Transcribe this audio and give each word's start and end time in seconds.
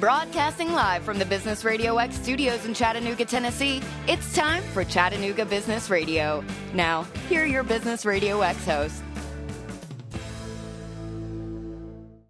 Broadcasting 0.00 0.74
live 0.74 1.02
from 1.02 1.18
the 1.18 1.24
Business 1.24 1.64
Radio 1.64 1.98
X 1.98 2.14
studios 2.14 2.64
in 2.64 2.72
Chattanooga, 2.72 3.24
Tennessee, 3.24 3.82
it's 4.06 4.32
time 4.32 4.62
for 4.72 4.84
Chattanooga 4.84 5.44
Business 5.44 5.90
Radio. 5.90 6.44
Now, 6.72 7.02
here 7.28 7.42
are 7.42 7.46
your 7.46 7.64
Business 7.64 8.06
Radio 8.06 8.40
X 8.40 8.64
hosts. 8.64 9.02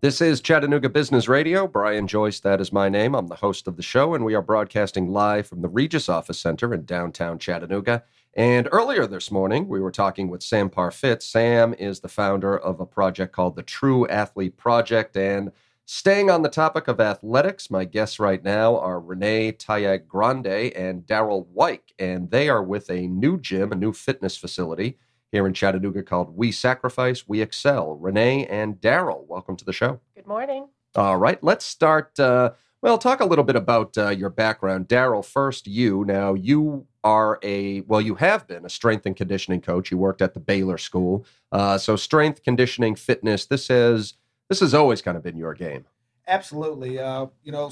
This 0.01 0.23
is 0.23 0.41
Chattanooga 0.41 0.89
Business 0.89 1.29
Radio. 1.29 1.67
Brian 1.67 2.07
Joyce, 2.07 2.41
that 2.41 2.59
is 2.63 2.73
my 2.73 2.89
name. 2.89 3.15
I'm 3.15 3.27
the 3.27 3.35
host 3.35 3.69
of 3.69 3.77
the 3.77 3.83
show, 3.83 4.15
and 4.15 4.25
we 4.25 4.35
are 4.35 4.41
broadcasting 4.41 5.13
live 5.13 5.47
from 5.47 5.61
the 5.61 5.69
Regus 5.69 6.09
Office 6.09 6.41
Center 6.41 6.73
in 6.73 6.87
downtown 6.87 7.39
Chattanooga. 7.39 8.03
And 8.33 8.67
earlier 8.73 9.07
this 9.07 9.31
morning, 9.31 9.69
we 9.69 9.81
were 9.81 9.91
talking 9.91 10.31
with 10.31 10.43
Sam 10.43 10.71
Parfitt. 10.71 11.23
Sam 11.23 11.75
is 11.75 12.01
the 12.01 12.09
founder 12.09 12.57
of 12.57 12.81
a 12.81 12.87
project 12.87 13.35
called 13.35 13.57
the 13.57 13.63
True 13.63 14.07
Athlete 14.09 14.57
Project. 14.57 15.19
And 15.19 15.53
staying 15.91 16.29
on 16.29 16.43
the 16.43 16.51
topic 16.51 16.87
of 16.87 17.01
athletics, 17.01 17.71
my 17.71 17.83
guests 17.83 18.21
right 18.21 18.45
now 18.45 18.77
are 18.77 19.01
Renee 19.01 19.53
Tayag 19.53 20.07
Grande 20.07 20.47
and 20.47 21.07
Daryl 21.07 21.47
White. 21.47 21.93
And 21.99 22.31
they 22.31 22.51
are 22.51 22.63
with 22.63 22.91
a 22.91 23.07
new 23.07 23.41
gym, 23.41 23.73
a 23.73 23.75
new 23.75 23.95
fitness 23.95 24.37
facility 24.37 24.99
here 25.33 25.47
in 25.47 25.55
Chattanooga 25.55 26.03
called 26.03 26.37
We 26.37 26.53
Sacrifice, 26.53 27.27
We 27.27 27.41
Excel. 27.41 27.95
Renee 27.95 28.47
and 28.49 28.79
Daryl, 28.83 29.27
welcome 29.27 29.57
to 29.57 29.65
the 29.65 29.73
show. 29.73 29.99
Good 30.15 30.27
morning. 30.27 30.69
All 30.95 31.17
right, 31.17 31.43
let's 31.43 31.65
start. 31.65 32.21
Uh, 32.21 32.53
well, 32.83 32.99
talk 32.99 33.21
a 33.21 33.27
little 33.27 33.45
bit 33.45 33.57
about 33.57 33.97
uh, 33.97 34.11
your 34.11 34.31
background. 34.31 34.89
Daryl, 34.89 35.25
first, 35.25 35.67
you. 35.67 36.05
Now, 36.05 36.35
you 36.35 36.87
are 37.03 37.39
a, 37.43 37.81
well, 37.83 38.03
you 38.03 38.17
have 38.17 38.47
been 38.47 38.67
a 38.67 38.71
strength 38.71 39.07
and 39.07 39.17
conditioning 39.17 39.63
coach. 39.63 39.91
You 39.91 39.97
worked 39.97 40.21
at 40.21 40.35
the 40.35 40.41
Baylor 40.41 40.77
School. 40.77 41.25
Uh, 41.51 41.79
so, 41.79 41.97
strength, 41.97 42.43
conditioning, 42.43 42.95
fitness, 42.95 43.47
this 43.47 43.69
has, 43.69 44.15
this 44.49 44.61
has 44.61 44.75
always 44.75 45.03
kind 45.03 45.17
of 45.17 45.23
been 45.23 45.37
your 45.37 45.55
game. 45.55 45.85
Absolutely. 46.27 46.99
Uh, 46.99 47.27
you 47.43 47.53
know, 47.53 47.71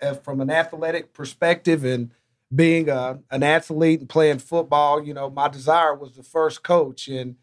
uh, 0.00 0.14
from 0.14 0.40
an 0.40 0.50
athletic 0.50 1.12
perspective 1.12 1.84
and 1.84 2.10
being 2.54 2.88
a, 2.88 3.18
an 3.30 3.42
athlete 3.42 4.00
and 4.00 4.08
playing 4.08 4.38
football, 4.38 5.02
you 5.02 5.12
know, 5.12 5.28
my 5.28 5.48
desire 5.48 5.94
was 5.94 6.12
the 6.12 6.22
first 6.22 6.62
coach. 6.62 7.08
And, 7.08 7.36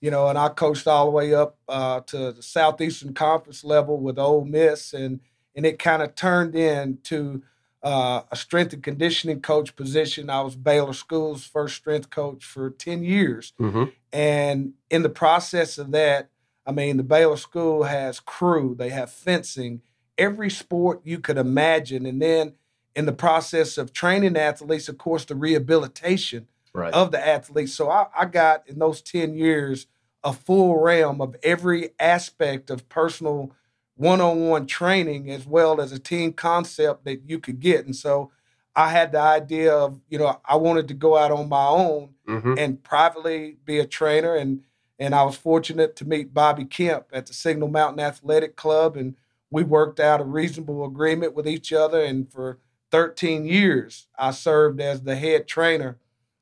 you 0.00 0.10
know, 0.10 0.28
and 0.28 0.38
I 0.38 0.48
coached 0.48 0.86
all 0.86 1.06
the 1.06 1.10
way 1.12 1.34
up 1.34 1.58
uh, 1.68 2.00
to 2.00 2.32
the 2.32 2.42
Southeastern 2.42 3.14
Conference 3.14 3.62
level 3.62 3.98
with 3.98 4.18
Ole 4.18 4.44
Miss. 4.44 4.92
And, 4.92 5.20
and 5.54 5.64
it 5.64 5.78
kind 5.78 6.02
of 6.02 6.14
turned 6.14 6.54
into 6.54 7.42
uh, 7.82 8.22
a 8.30 8.36
strength 8.36 8.72
and 8.72 8.82
conditioning 8.82 9.40
coach 9.40 9.76
position. 9.76 10.30
I 10.30 10.40
was 10.40 10.56
Baylor 10.56 10.92
School's 10.92 11.44
first 11.44 11.76
strength 11.76 12.10
coach 12.10 12.44
for 12.44 12.70
10 12.70 13.04
years. 13.04 13.52
Mm-hmm. 13.60 13.84
And 14.12 14.72
in 14.90 15.02
the 15.02 15.08
process 15.08 15.78
of 15.78 15.92
that, 15.92 16.30
I 16.68 16.72
mean, 16.72 16.98
the 16.98 17.02
Baylor 17.02 17.38
School 17.38 17.84
has 17.84 18.20
crew, 18.20 18.74
they 18.78 18.90
have 18.90 19.10
fencing, 19.10 19.80
every 20.18 20.50
sport 20.50 21.00
you 21.02 21.18
could 21.18 21.38
imagine. 21.38 22.04
And 22.04 22.20
then 22.20 22.52
in 22.94 23.06
the 23.06 23.12
process 23.12 23.78
of 23.78 23.94
training 23.94 24.36
athletes, 24.36 24.86
of 24.88 24.98
course, 24.98 25.24
the 25.24 25.34
rehabilitation 25.34 26.46
Right. 26.74 26.92
of 26.92 27.10
the 27.10 27.26
athletes. 27.26 27.72
So 27.72 27.90
I, 27.90 28.06
I 28.16 28.26
got 28.26 28.68
in 28.68 28.78
those 28.78 29.00
10 29.00 29.34
years 29.34 29.86
a 30.22 30.34
full 30.34 30.78
realm 30.78 31.22
of 31.22 31.34
every 31.42 31.90
aspect 31.98 32.68
of 32.68 32.88
personal 32.90 33.52
one 33.96 34.20
on 34.20 34.46
one 34.48 34.66
training 34.66 35.30
as 35.30 35.46
well 35.46 35.80
as 35.80 35.90
a 35.90 35.98
team 35.98 36.34
concept 36.34 37.04
that 37.06 37.22
you 37.26 37.38
could 37.38 37.58
get. 37.60 37.86
And 37.86 37.96
so 37.96 38.30
I 38.76 38.90
had 38.90 39.12
the 39.12 39.20
idea 39.20 39.74
of, 39.74 40.00
you 40.10 40.18
know, 40.18 40.38
I 40.44 40.56
wanted 40.56 40.86
to 40.88 40.94
go 40.94 41.16
out 41.16 41.32
on 41.32 41.48
my 41.48 41.66
own 41.66 42.10
Mhm. 42.28 42.58
and 42.58 42.82
privately 42.82 43.56
be 43.64 43.78
a 43.78 43.86
trainer. 43.86 44.36
And 44.36 44.64
and 44.98 45.14
I 45.14 45.22
was 45.24 45.36
fortunate 45.36 45.94
to 45.96 46.04
meet 46.04 46.34
Bobby 46.34 46.64
Kemp 46.64 47.06
at 47.12 47.26
the 47.26 47.32
Signal 47.32 47.68
Mountain 47.68 48.00
Athletic 48.00 48.56
Club. 48.56 48.96
And 48.96 49.14
we 49.50 49.62
worked 49.62 50.00
out 50.00 50.20
a 50.20 50.24
reasonable 50.24 50.84
agreement 50.84 51.34
with 51.34 51.46
each 51.46 51.72
other. 51.72 52.00
And 52.02 52.30
for 52.32 52.58
13 52.90 53.44
years, 53.44 54.08
I 54.18 54.32
served 54.32 54.80
as 54.80 55.02
the 55.02 55.16
head 55.16 55.46
trainer 55.46 55.98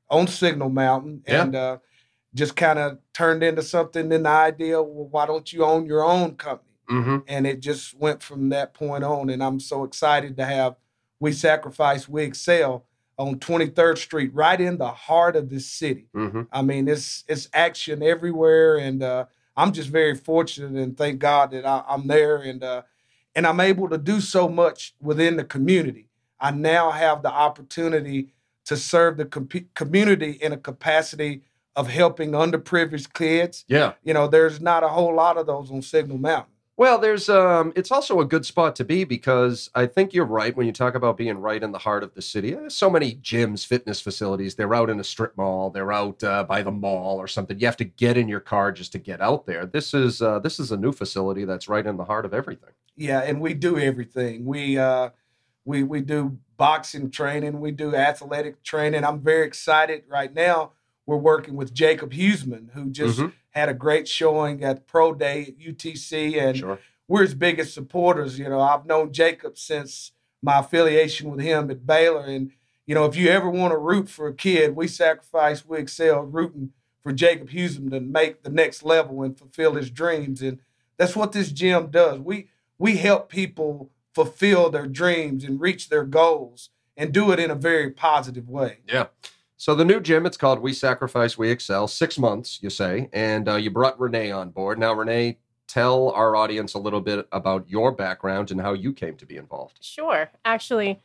on 0.09 0.27
Signal 0.27 0.71
Mountain. 0.71 1.23
Yeah. 1.27 1.43
And 1.43 1.55
uh, 1.57 1.79
just 2.35 2.57
kind 2.57 2.79
of 2.79 2.99
turned 3.13 3.43
into 3.43 3.63
something 3.63 4.11
in 4.13 4.23
the 4.23 4.29
idea, 4.29 4.83
well, 4.83 5.09
why 5.09 5.27
don't 5.27 5.53
you 5.53 5.65
own 5.65 5.87
your 5.87 6.05
own 6.05 6.37
company? 6.37 6.63
Mhm. 6.89 7.25
and 7.27 7.49
it 7.49 7.59
just 7.59 7.99
went 7.99 8.23
from 8.23 8.51
that 8.51 8.73
point 8.73 9.03
on. 9.03 9.29
And 9.29 9.43
I'm 9.43 9.59
so 9.59 9.83
excited 9.83 10.37
to 10.37 10.45
have 10.45 10.77
We 11.19 11.33
Sacrifice, 11.33 12.09
We 12.09 12.23
Excel 12.23 12.85
on 13.19 13.39
23rd 13.39 13.99
Street, 13.99 14.31
right 14.35 14.61
in 14.61 14.79
the 14.79 14.91
heart 14.91 15.37
of 15.37 15.49
this 15.49 15.67
city. 15.67 16.09
Mhm. 16.15 16.47
I 16.53 16.63
mean, 16.63 16.89
it's 16.89 17.25
it's 17.29 17.49
action 17.53 18.03
everywhere, 18.03 18.77
and 18.77 19.03
uh, 19.03 19.25
I'm 19.57 19.73
just 19.73 19.89
very 19.89 20.15
fortunate 20.15 20.73
and 20.83 20.97
thank 20.97 21.19
God 21.19 21.51
that 21.53 21.65
I, 21.67 21.83
I'm 21.89 22.07
there 22.07 22.37
and 22.37 22.63
uh, 22.63 22.83
and 23.35 23.47
I'm 23.47 23.61
able 23.61 23.89
to 23.89 23.99
do 23.99 24.21
so 24.21 24.49
much 24.49 24.95
within 25.01 25.37
the 25.37 25.45
community. 25.45 26.09
I 26.39 26.51
now 26.51 26.91
have 26.91 27.23
the 27.23 27.31
opportunity 27.33 28.29
to 28.67 28.77
serve 28.77 29.17
the 29.17 29.25
com- 29.25 29.49
community 29.75 30.33
in 30.33 30.53
a 30.53 30.57
capacity 30.59 31.43
of 31.75 31.89
helping 31.89 32.33
underprivileged 32.33 33.13
kids. 33.15 33.65
Yeah. 33.69 33.93
You 34.03 34.13
know, 34.15 34.27
there's 34.29 34.61
not 34.61 34.83
a 34.83 34.89
whole 34.89 35.15
lot 35.15 35.37
of 35.39 35.47
those 35.47 35.71
on 35.71 35.83
Signal 35.83 36.19
Mountain. 36.19 36.53
Well, 36.79 36.99
there's 36.99 37.31
um 37.31 37.73
it's 37.75 37.91
also 37.91 38.21
a 38.21 38.25
good 38.27 38.45
spot 38.45 38.77
to 38.77 38.85
be 38.85 39.05
because 39.05 39.71
I 39.75 39.87
think 39.87 40.13
you're 40.13 40.27
right 40.27 40.55
when 40.55 40.67
you 40.67 40.73
talk 40.75 40.95
about 40.95 41.17
being 41.17 41.39
right 41.39 41.63
in 41.63 41.73
the 41.73 41.79
heart 41.79 42.03
of 42.03 42.15
the 42.15 42.21
city. 42.21 42.53
There's 42.53 42.75
so 42.77 42.91
many 42.91 43.15
gyms, 43.15 43.67
fitness 43.67 44.01
facilities, 44.01 44.57
they're 44.57 44.75
out 44.75 44.91
in 44.91 45.01
a 45.01 45.05
strip 45.05 45.37
mall, 45.39 45.71
they're 45.71 45.93
out 45.93 46.23
uh, 46.23 46.45
by 46.45 46.63
the 46.63 46.71
mall 46.71 47.17
or 47.17 47.29
something. 47.29 47.59
You 47.59 47.67
have 47.67 47.79
to 47.79 47.85
get 47.85 48.19
in 48.19 48.29
your 48.29 48.41
car 48.41 48.73
just 48.73 48.93
to 48.93 48.99
get 48.99 49.23
out 49.23 49.47
there. 49.47 49.65
This 49.65 49.95
is 49.95 50.21
uh, 50.21 50.39
this 50.41 50.61
is 50.61 50.71
a 50.71 50.77
new 50.77 50.93
facility 50.93 51.47
that's 51.47 51.67
right 51.67 51.87
in 51.87 51.97
the 51.97 52.05
heart 52.05 52.27
of 52.27 52.35
everything. 52.35 52.71
Yeah, 52.95 53.21
and 53.21 53.41
we 53.41 53.55
do 53.55 53.79
everything. 53.79 54.45
We 54.45 54.77
uh 54.77 55.11
we 55.65 55.83
we 55.83 56.03
do 56.03 56.39
boxing 56.59 57.11
training, 57.11 57.59
we 57.61 57.71
do 57.71 57.95
athletic 57.95 58.63
training. 58.63 59.03
I'm 59.03 59.21
very 59.21 59.47
excited 59.47 60.05
right 60.09 60.33
now. 60.35 60.73
We're 61.07 61.17
working 61.17 61.55
with 61.55 61.73
Jacob 61.73 62.13
Huesman, 62.13 62.73
who 62.73 62.91
just 62.91 63.19
Mhm. 63.19 63.33
Had 63.57 63.71
a 63.71 63.75
great 63.75 64.07
showing 64.07 64.63
at 64.63 64.87
Pro 64.87 65.15
Day 65.15 65.43
at 65.47 65.59
UTC, 65.59 66.39
and 66.39 66.59
Sure. 66.59 66.79
we're 67.09 67.23
his 67.23 67.35
biggest 67.35 67.73
supporters. 67.73 68.39
You 68.39 68.51
know, 68.51 68.61
I've 68.61 68.85
known 68.85 69.15
Jacob 69.15 69.57
since 69.57 70.13
my 70.43 70.59
affiliation 70.59 71.31
with 71.31 71.41
him 71.41 71.71
at 71.71 71.87
Baylor, 71.87 72.27
and 72.27 72.51
you 72.87 72.95
know, 72.95 73.07
if 73.07 73.17
you 73.17 73.31
ever 73.31 73.49
want 73.49 73.73
to 73.73 73.79
root 73.79 74.11
for 74.11 74.29
a 74.29 74.35
kid, 74.35 74.77
we 74.77 74.87
sacrifice, 74.87 75.65
we 75.67 75.79
excel, 75.79 76.21
rooting 76.21 76.73
for 77.03 77.13
Jacob 77.13 77.49
Huesman 77.49 77.91
to 77.93 78.01
make 78.01 78.43
the 78.43 78.51
next 78.51 78.83
level 78.83 79.23
and 79.23 79.39
fulfill 79.39 79.73
his 79.75 79.91
dreams, 79.91 80.43
and 80.43 80.61
that's 80.99 81.17
what 81.17 81.33
this 81.33 81.51
gym 81.51 81.87
does. 81.87 82.19
We 82.21 82.49
we 82.79 82.99
help 82.99 83.31
people 83.31 83.91
fulfill 84.13 84.69
their 84.69 84.87
dreams 84.87 85.45
and 85.45 85.59
reach 85.59 85.89
their 85.89 86.05
goals 86.05 86.69
and 86.95 87.11
do 87.11 87.33
it 87.33 87.39
in 87.39 87.51
a 87.51 87.55
very 87.55 87.91
positive 87.91 88.51
way. 88.51 88.81
Yeah. 88.87 89.07
So 89.59 89.75
the 89.75 89.85
new 89.85 90.01
gym, 90.01 90.27
it's 90.27 90.37
called 90.37 90.59
We 90.61 90.73
Sacrifice, 90.73 91.39
We 91.39 91.51
Excel. 91.51 91.89
Six 91.89 92.19
months, 92.19 92.59
you 92.63 92.69
say, 92.71 93.09
and 93.13 93.49
uh, 93.49 93.57
you 93.57 93.71
brought 93.71 93.99
Renee 93.99 94.31
on 94.31 94.51
board. 94.51 94.79
Now, 94.79 94.93
Renee, 94.93 95.39
tell 95.67 96.11
our 96.11 96.37
audience 96.37 96.75
a 96.75 96.79
little 96.79 97.01
bit 97.01 97.27
about 97.33 97.69
your 97.69 97.91
background 97.93 98.51
and 98.51 98.61
how 98.61 98.75
you 98.75 98.93
came 98.93 99.17
to 99.17 99.27
be 99.27 99.37
involved. 99.37 99.79
Sure. 99.81 100.31
Actually, 100.45 101.01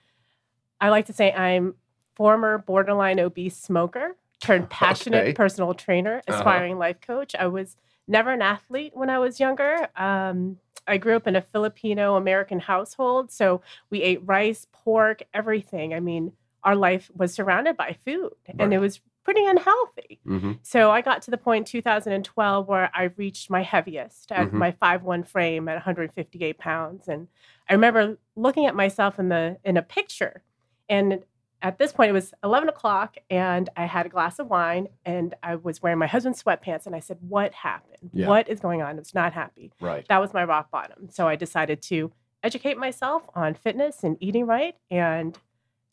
I 0.81 0.89
like 0.89 1.05
to 1.05 1.13
say 1.13 1.31
I'm 1.31 1.75
former 2.15 2.57
borderline 2.57 3.19
obese 3.19 3.55
smoker 3.57 4.17
turned 4.41 4.69
passionate 4.69 5.21
Okay. 5.27 5.33
personal 5.33 5.73
trainer, 5.73 6.21
Uh-huh. 6.27 6.37
aspiring 6.39 6.77
life 6.77 6.99
coach. 6.99 7.33
I 7.39 7.47
was 7.47 7.77
never 8.07 8.31
an 8.31 8.41
athlete 8.41 8.91
when 8.95 9.09
I 9.09 9.19
was 9.19 9.39
younger. 9.39 9.87
Um, 9.95 10.57
I 10.87 10.97
grew 10.97 11.15
up 11.15 11.25
in 11.27 11.35
a 11.37 11.41
Filipino 11.41 12.15
American 12.15 12.59
household, 12.59 13.31
so 13.31 13.61
we 13.89 14.01
ate 14.01 14.19
rice, 14.25 14.67
pork, 14.73 15.21
everything. 15.33 15.93
I 15.93 15.99
mean, 16.01 16.33
our 16.63 16.75
life 16.75 17.09
was 17.15 17.33
surrounded 17.33 17.75
by 17.77 17.95
food, 18.05 18.33
and 18.59 18.73
it 18.73 18.79
was 18.79 19.01
pretty 19.23 19.45
unhealthy. 19.45 20.19
Mm-hmm. 20.25 20.53
So 20.63 20.89
I 20.91 21.01
got 21.01 21.21
to 21.23 21.31
the 21.31 21.37
2012 21.37 22.67
where 22.67 22.89
I 22.93 23.03
reached 23.17 23.49
my 23.49 23.61
heaviest 23.61 24.31
at 24.31 24.47
Mhm. 24.49 24.53
my 24.53 24.71
5'1 24.71 25.23
frame 25.23 25.67
at 25.67 25.75
158 25.75 26.57
pounds. 26.57 27.07
And 27.07 27.27
I 27.69 27.73
remember 27.73 28.17
looking 28.35 28.65
at 28.65 28.75
myself 28.75 29.19
in 29.19 29.29
the 29.29 29.57
in 29.63 29.77
a 29.77 29.83
picture. 29.83 30.41
And 30.89 31.23
at 31.61 31.77
this 31.77 31.91
point 31.93 32.09
it 32.09 32.13
was 32.13 32.33
11 32.43 32.67
o'clock 32.69 33.17
and 33.29 33.69
I 33.77 33.85
had 33.85 34.07
a 34.07 34.09
glass 34.09 34.39
of 34.39 34.49
wine 34.49 34.87
and 35.05 35.35
I 35.43 35.55
was 35.55 35.81
wearing 35.83 35.99
my 35.99 36.07
husband's 36.07 36.41
sweatpants 36.41 36.87
and 36.87 36.95
I 36.95 36.99
said, 36.99 37.19
What 37.21 37.53
happened? 37.53 38.09
Yeah. 38.13 38.27
What 38.27 38.49
is 38.49 38.59
going 38.59 38.81
on? 38.81 38.95
I 38.95 38.99
was 38.99 39.13
not 39.13 39.33
happy. 39.33 39.71
Right. 39.79 40.03
That 40.07 40.19
was 40.19 40.33
my 40.33 40.43
rock 40.43 40.71
bottom. 40.71 41.09
So 41.11 41.27
I 41.27 41.35
decided 41.35 41.83
to 41.83 42.11
educate 42.41 42.77
myself 42.79 43.29
on 43.35 43.53
fitness 43.53 44.03
and 44.03 44.17
eating 44.19 44.47
right 44.47 44.75
and 44.89 45.37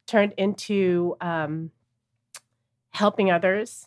turned 0.08 0.32
into 0.36 1.16
um, 1.20 1.70
helping 2.90 3.30
others, 3.30 3.86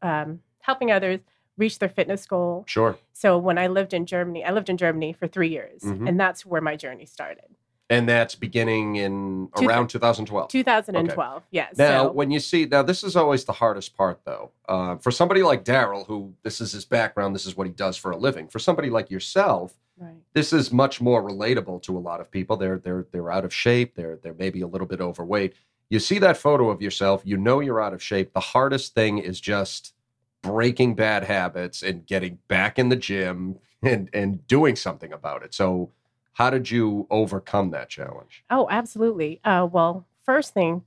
um, 0.00 0.40
helping 0.60 0.90
others 0.90 1.20
reach 1.58 1.78
their 1.78 1.88
fitness 1.88 2.24
goal. 2.24 2.64
Sure. 2.66 2.96
So 3.12 3.36
when 3.36 3.58
I 3.58 3.66
lived 3.66 3.92
in 3.92 4.06
Germany, 4.06 4.42
I 4.44 4.52
lived 4.52 4.70
in 4.70 4.78
Germany 4.78 5.12
for 5.12 5.26
three 5.26 5.48
years, 5.48 5.82
Mhm. 5.82 6.08
and 6.08 6.18
that's 6.18 6.46
where 6.46 6.62
my 6.62 6.76
journey 6.76 7.04
started. 7.04 7.44
And 7.90 8.08
that's 8.08 8.34
beginning 8.34 8.96
in 8.96 9.50
Two- 9.54 9.66
around 9.68 9.88
2012. 9.88 10.48
2012, 10.48 11.42
yes. 11.50 11.76
Now, 11.76 12.04
so, 12.04 12.12
when 12.12 12.30
you 12.30 12.40
see, 12.40 12.64
now 12.64 12.82
this 12.82 13.04
is 13.04 13.16
always 13.16 13.44
the 13.44 13.52
hardest 13.52 13.94
part, 13.94 14.20
though. 14.24 14.52
Uh, 14.66 14.96
for 14.96 15.10
somebody 15.10 15.42
like 15.42 15.62
Daryl, 15.62 16.06
who 16.06 16.32
this 16.42 16.62
is 16.62 16.72
his 16.72 16.86
background, 16.86 17.34
this 17.34 17.44
is 17.44 17.54
what 17.54 17.66
he 17.66 17.72
does 17.72 17.98
for 17.98 18.10
a 18.10 18.16
living. 18.16 18.48
For 18.48 18.58
somebody 18.58 18.88
like 18.88 19.10
yourself, 19.10 19.74
Right. 20.02 20.22
this 20.34 20.52
is 20.52 20.72
much 20.72 21.00
more 21.00 21.22
relatable 21.22 21.82
to 21.82 21.96
a 21.96 22.00
lot 22.00 22.20
of 22.20 22.30
people. 22.30 22.56
They're 22.56 22.78
they're 22.78 23.06
they're 23.12 23.30
out 23.30 23.44
of 23.44 23.54
shape. 23.54 23.94
They're 23.94 24.18
they're 24.22 24.34
maybe 24.34 24.60
a 24.62 24.66
little 24.66 24.86
bit 24.86 25.00
overweight. 25.00 25.54
You 25.90 25.98
see 25.98 26.18
that 26.20 26.36
photo 26.36 26.70
of 26.70 26.80
yourself, 26.82 27.22
you 27.24 27.36
know 27.36 27.60
you're 27.60 27.80
out 27.80 27.92
of 27.94 28.02
shape. 28.02 28.32
The 28.32 28.40
hardest 28.40 28.94
thing 28.94 29.18
is 29.18 29.40
just 29.40 29.94
breaking 30.42 30.94
bad 30.94 31.24
habits 31.24 31.82
and 31.82 32.04
getting 32.06 32.38
back 32.48 32.78
in 32.78 32.88
the 32.88 32.96
gym 32.96 33.58
and 33.82 34.08
and 34.12 34.46
doing 34.46 34.74
something 34.76 35.12
about 35.12 35.42
it. 35.44 35.54
So, 35.54 35.90
how 36.32 36.50
did 36.50 36.70
you 36.70 37.06
overcome 37.10 37.70
that 37.70 37.88
challenge? 37.88 38.44
Oh, 38.50 38.66
absolutely. 38.70 39.40
Uh, 39.44 39.68
well, 39.70 40.06
first 40.24 40.54
thing, 40.54 40.82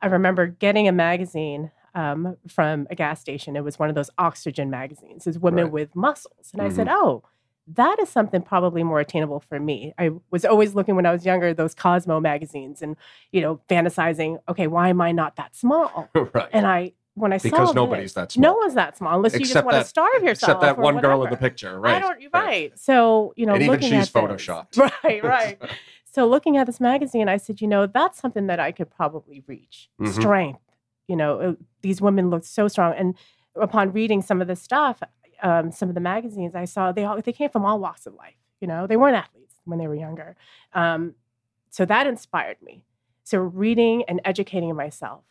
I 0.00 0.06
remember 0.08 0.46
getting 0.46 0.88
a 0.88 0.92
magazine 0.92 1.70
um, 1.94 2.36
from 2.48 2.86
a 2.90 2.94
gas 2.94 3.20
station. 3.20 3.54
It 3.54 3.62
was 3.64 3.78
one 3.78 3.88
of 3.90 3.94
those 3.94 4.10
oxygen 4.18 4.70
magazines. 4.70 5.26
It's 5.26 5.38
women 5.38 5.64
Right. 5.64 5.72
with 5.72 5.94
muscles, 5.96 6.50
and 6.52 6.60
I 6.62 6.68
said, 6.68 6.88
"Oh, 6.88 7.22
that 7.66 7.98
is 8.00 8.08
something 8.08 8.42
probably 8.42 8.82
more 8.82 9.00
attainable 9.00 9.40
for 9.40 9.58
me." 9.60 9.94
I 9.98 10.10
was 10.30 10.44
always 10.44 10.74
looking 10.74 10.96
when 10.96 11.06
I 11.06 11.12
was 11.12 11.24
younger 11.24 11.54
those 11.54 11.74
Cosmo 11.74 12.20
magazines, 12.20 12.82
and 12.82 12.96
you 13.30 13.40
know, 13.40 13.60
fantasizing, 13.68 14.38
"Okay, 14.48 14.66
why 14.66 14.88
am 14.88 15.00
I 15.00 15.12
not 15.12 15.36
that 15.36 15.54
small?" 15.54 16.08
right. 16.14 16.48
And 16.52 16.66
I, 16.66 16.92
when 17.14 17.32
I 17.32 17.36
saw 17.36 17.50
because 17.50 17.74
nobody's 17.74 18.14
that 18.14 18.32
small. 18.32 18.42
no 18.42 18.56
one's 18.58 18.74
that 18.74 18.96
small 18.96 19.14
unless 19.16 19.34
you 19.34 19.40
just 19.40 19.50
Except 19.52 19.66
want 19.66 19.82
to 19.82 19.88
starve 19.88 20.22
yourself. 20.22 20.50
Except 20.50 20.60
that 20.62 20.78
one 20.78 20.98
girl 21.00 21.22
in 21.24 21.30
the 21.30 21.36
picture, 21.36 21.78
right? 21.78 21.96
I 21.96 21.98
don't. 22.00 22.20
You're 22.20 22.30
right. 22.32 22.76
So 22.78 23.34
you 23.36 23.46
know, 23.46 23.54
And 23.54 23.62
even 23.62 23.74
looking 23.74 23.90
she's 23.90 24.08
at 24.08 24.12
this- 24.12 24.46
photoshopped. 24.46 24.78
Right, 25.04 25.22
right. 25.22 25.58
so 26.12 26.26
looking 26.26 26.56
at 26.56 26.66
this 26.66 26.80
magazine, 26.80 27.28
I 27.28 27.36
said, 27.36 27.60
you 27.60 27.68
know, 27.68 27.86
that's 27.86 28.18
something 28.20 28.46
that 28.48 28.60
I 28.60 28.72
could 28.72 28.90
probably 28.90 29.42
reach. 29.46 29.88
Mhm. 30.00 30.12
Strength. 30.12 30.60
You 31.08 31.16
know, 31.16 31.40
uh, 31.40 31.52
these 31.82 32.00
women 32.00 32.30
look 32.30 32.44
so 32.44 32.66
strong, 32.68 32.94
and 32.96 33.14
upon 33.56 33.92
reading 33.92 34.22
some 34.22 34.40
of 34.40 34.48
the 34.48 34.56
stuff, 34.56 35.02
um, 35.42 35.70
some 35.72 35.88
of 35.88 35.94
the 35.94 36.00
magazines 36.00 36.54
I 36.54 36.64
saw, 36.64 36.92
they 36.92 37.04
all 37.04 37.20
they 37.20 37.32
came 37.32 37.50
from 37.50 37.64
all 37.64 37.78
walks 37.78 38.06
of 38.06 38.14
life. 38.14 38.36
You 38.60 38.68
know, 38.68 38.86
they 38.86 38.96
weren't 38.96 39.16
athletes 39.16 39.56
when 39.64 39.78
they 39.78 39.88
were 39.88 39.94
younger. 39.94 40.36
Um, 40.72 41.14
so 41.70 41.84
that 41.84 42.06
inspired 42.06 42.62
me. 42.62 42.84
So 43.24 43.38
reading 43.38 44.04
and 44.08 44.20
educating 44.24 44.74
myself. 44.74 45.24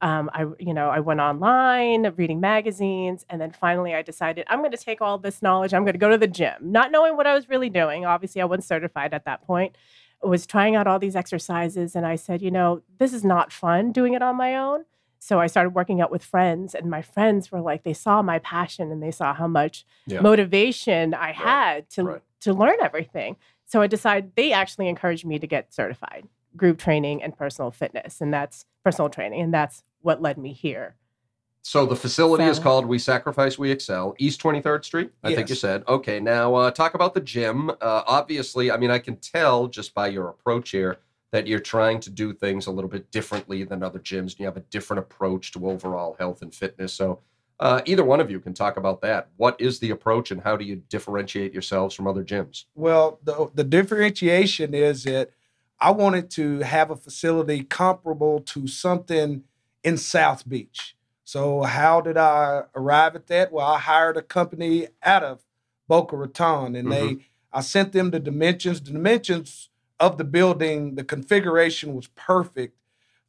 Um, 0.00 0.30
I, 0.32 0.46
you 0.60 0.72
know, 0.72 0.90
I 0.90 1.00
went 1.00 1.18
online, 1.18 2.12
reading 2.16 2.38
magazines, 2.38 3.26
and 3.28 3.40
then 3.40 3.50
finally 3.50 3.94
I 3.94 4.02
decided 4.02 4.46
I'm 4.48 4.60
going 4.60 4.70
to 4.70 4.76
take 4.76 5.00
all 5.00 5.18
this 5.18 5.42
knowledge. 5.42 5.74
I'm 5.74 5.82
going 5.82 5.94
to 5.94 5.98
go 5.98 6.08
to 6.08 6.18
the 6.18 6.28
gym, 6.28 6.54
not 6.60 6.92
knowing 6.92 7.16
what 7.16 7.26
I 7.26 7.34
was 7.34 7.48
really 7.48 7.68
doing. 7.68 8.06
Obviously, 8.06 8.40
I 8.40 8.44
wasn't 8.44 8.64
certified 8.64 9.12
at 9.12 9.24
that 9.24 9.42
point. 9.42 9.76
I 10.22 10.28
was 10.28 10.46
trying 10.46 10.76
out 10.76 10.86
all 10.86 11.00
these 11.00 11.16
exercises, 11.16 11.96
and 11.96 12.06
I 12.06 12.14
said, 12.14 12.42
you 12.42 12.50
know, 12.52 12.82
this 12.98 13.12
is 13.12 13.24
not 13.24 13.52
fun 13.52 13.90
doing 13.90 14.14
it 14.14 14.22
on 14.22 14.36
my 14.36 14.56
own. 14.56 14.84
So 15.18 15.40
I 15.40 15.46
started 15.46 15.70
working 15.70 16.00
out 16.00 16.10
with 16.10 16.24
friends, 16.24 16.74
and 16.74 16.90
my 16.90 17.02
friends 17.02 17.50
were 17.50 17.60
like, 17.60 17.82
they 17.82 17.92
saw 17.92 18.22
my 18.22 18.38
passion 18.38 18.90
and 18.92 19.02
they 19.02 19.10
saw 19.10 19.34
how 19.34 19.48
much 19.48 19.84
Yeah. 20.06 20.20
motivation 20.20 21.14
I 21.14 21.32
had 21.32 21.90
to 21.90 22.04
right. 22.04 22.22
to 22.40 22.54
learn 22.54 22.76
everything. 22.80 23.36
So 23.66 23.82
I 23.82 23.86
decided 23.86 24.32
they 24.36 24.52
actually 24.52 24.88
encouraged 24.88 25.26
me 25.26 25.38
to 25.38 25.46
get 25.46 25.74
certified, 25.74 26.26
group 26.56 26.78
training 26.78 27.22
and 27.22 27.36
personal 27.36 27.70
fitness, 27.70 28.20
and 28.20 28.32
that's 28.32 28.64
personal 28.84 29.10
training, 29.10 29.40
and 29.40 29.52
that's 29.52 29.82
what 30.00 30.22
led 30.22 30.38
me 30.38 30.52
here. 30.52 30.94
So 31.62 31.84
the 31.84 31.96
facility 31.96 32.44
is 32.44 32.58
called 32.58 32.86
We 32.86 32.98
Sacrifice, 32.98 33.58
We 33.58 33.70
Excel, 33.70 34.14
East 34.18 34.40
23rd 34.40 34.84
Street, 34.84 35.10
I 35.22 35.34
think 35.34 35.50
you 35.50 35.54
said. 35.54 35.82
Okay, 35.86 36.18
now 36.18 36.54
uh, 36.54 36.70
talk 36.70 36.94
about 36.94 37.12
the 37.12 37.20
gym. 37.20 37.68
Uh, 37.68 37.74
obviously, 38.06 38.70
I 38.70 38.78
mean, 38.78 38.90
I 38.90 38.98
can 38.98 39.16
tell 39.16 39.66
just 39.66 39.92
by 39.92 40.06
your 40.06 40.28
approach 40.28 40.70
here 40.70 40.98
that 41.30 41.46
you're 41.46 41.60
trying 41.60 42.00
to 42.00 42.10
do 42.10 42.32
things 42.32 42.66
a 42.66 42.70
little 42.70 42.90
bit 42.90 43.10
differently 43.10 43.64
than 43.64 43.82
other 43.82 43.98
gyms, 43.98 44.32
and 44.32 44.40
you 44.40 44.46
have 44.46 44.56
a 44.56 44.60
different 44.60 44.98
approach 44.98 45.52
to 45.52 45.68
overall 45.68 46.16
health 46.18 46.42
and 46.42 46.54
fitness. 46.54 46.94
So 46.94 47.20
uh, 47.60 47.82
either 47.84 48.04
one 48.04 48.20
of 48.20 48.30
you 48.30 48.40
can 48.40 48.54
talk 48.54 48.76
about 48.76 49.00
that. 49.02 49.28
What 49.36 49.60
is 49.60 49.80
the 49.80 49.90
approach, 49.90 50.30
and 50.30 50.42
how 50.42 50.56
do 50.56 50.64
you 50.64 50.76
differentiate 50.76 51.52
yourselves 51.52 51.94
from 51.94 52.06
other 52.06 52.24
gyms? 52.24 52.64
Well, 52.74 53.18
the 53.24 53.50
the 53.52 53.64
differentiation 53.64 54.74
is 54.74 55.04
that 55.04 55.30
I 55.80 55.90
wanted 55.90 56.30
to 56.32 56.60
have 56.60 56.90
a 56.90 56.96
facility 56.96 57.62
comparable 57.62 58.40
to 58.40 58.66
something 58.66 59.44
in 59.84 59.96
South 59.96 60.48
Beach. 60.48 60.96
So 61.24 61.62
how 61.62 62.00
did 62.00 62.16
I 62.16 62.62
arrive 62.74 63.14
at 63.14 63.26
that? 63.26 63.52
Well, 63.52 63.66
I 63.66 63.78
hired 63.78 64.16
a 64.16 64.22
company 64.22 64.88
out 65.02 65.22
of 65.22 65.44
Boca 65.86 66.16
Raton, 66.16 66.74
and 66.74 66.90
they 66.90 67.16
I 67.52 67.60
sent 67.60 67.92
them 67.92 68.10
the 68.10 68.20
dimensions. 68.20 68.80
The 68.80 68.92
dimensions 68.92 69.70
of 70.00 70.18
the 70.18 70.24
building, 70.24 70.94
the 70.94 71.04
configuration 71.04 71.94
was 71.94 72.06
perfect 72.08 72.76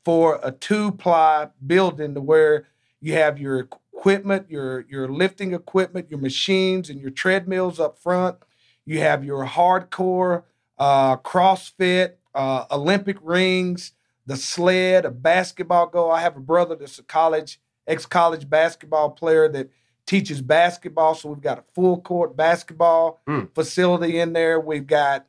for 0.05 0.39
a 0.43 0.51
two-ply 0.51 1.49
building 1.65 2.13
to 2.13 2.21
where 2.21 2.67
you 3.01 3.13
have 3.13 3.39
your 3.39 3.59
equipment, 3.59 4.49
your 4.49 4.85
your 4.89 5.07
lifting 5.07 5.53
equipment, 5.53 6.09
your 6.09 6.19
machines, 6.19 6.89
and 6.89 6.99
your 6.99 7.11
treadmills 7.11 7.79
up 7.79 7.97
front. 7.97 8.37
You 8.85 8.99
have 8.99 9.23
your 9.23 9.45
hardcore 9.45 10.43
uh, 10.77 11.17
CrossFit, 11.17 12.13
uh, 12.33 12.65
Olympic 12.71 13.17
rings, 13.21 13.91
the 14.25 14.37
sled, 14.37 15.05
a 15.05 15.11
basketball 15.11 15.87
goal. 15.87 16.11
I 16.11 16.21
have 16.21 16.37
a 16.37 16.41
brother 16.41 16.75
that's 16.75 16.99
a 16.99 17.03
college, 17.03 17.59
ex-college 17.87 18.49
basketball 18.49 19.11
player 19.11 19.49
that 19.49 19.69
teaches 20.05 20.41
basketball. 20.41 21.13
So 21.15 21.29
we've 21.29 21.41
got 21.41 21.59
a 21.59 21.63
full 21.75 22.01
court 22.01 22.35
basketball 22.35 23.21
Hmm. 23.27 23.45
facility 23.53 24.19
in 24.19 24.33
there. 24.33 24.59
We've 24.59 24.87
got 24.87 25.25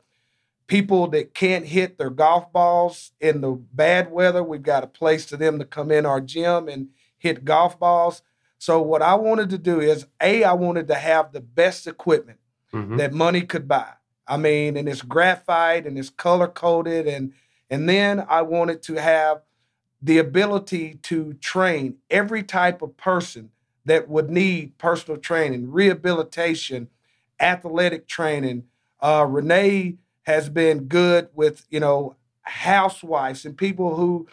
people 0.71 1.09
that 1.09 1.35
can't 1.35 1.67
hit 1.67 1.99
their 1.99 2.11
golf 2.11 2.53
balls 2.53 3.11
in 3.21 3.41
the 3.41 3.51
bad 3.73 4.13
weather. 4.13 4.41
We've 4.41 4.63
got 4.63 4.85
a 4.85 4.87
place 4.87 5.25
for 5.27 5.37
them 5.37 5.59
to 5.59 5.65
come 5.65 5.91
in 5.91 6.07
our 6.07 6.21
gym 6.21 6.69
and 6.69 6.91
hit 7.19 7.45
golf 7.45 7.77
balls. 7.77 8.23
So 8.57 8.81
what 8.81 9.03
I 9.03 9.17
wanted 9.17 9.51
to 9.51 9.59
do 9.59 9.81
is 9.81 10.07
a 10.23 10.45
I 10.45 10.53
wanted 10.53 10.87
to 10.87 10.95
have 10.95 11.33
the 11.33 11.41
best 11.41 11.89
equipment 11.89 12.39
Mhm. 12.73 12.99
that 12.99 13.13
money 13.13 13.43
could 13.43 13.67
buy. 13.67 13.95
I 14.29 14.37
mean, 14.37 14.77
and 14.77 14.89
it's 14.89 15.03
graphite 15.03 15.89
and 15.89 15.99
it's 15.99 16.09
color 16.09 16.47
coded 16.47 17.09
and 17.09 17.33
and 17.69 17.89
then 17.89 18.25
I 18.29 18.43
wanted 18.43 18.81
to 18.83 18.95
have 18.95 19.43
the 20.01 20.19
ability 20.19 20.95
to 21.03 21.33
train 21.35 21.97
every 22.11 22.45
type 22.45 22.81
of 22.81 22.97
person 22.97 23.51
that 23.87 24.09
would 24.09 24.31
need 24.31 24.79
personal 24.79 25.21
training, 25.21 25.73
rehabilitation, 25.73 26.89
athletic 27.41 28.07
training. 28.07 28.65
Uh, 29.01 29.27
Renee 29.29 29.97
has 30.23 30.49
been 30.49 30.85
good 30.85 31.29
with 31.35 31.67
you 31.71 31.81
know 31.81 32.17
housewives 32.43 33.45
and 33.45 33.57
people 33.57 33.97
who 33.97 34.27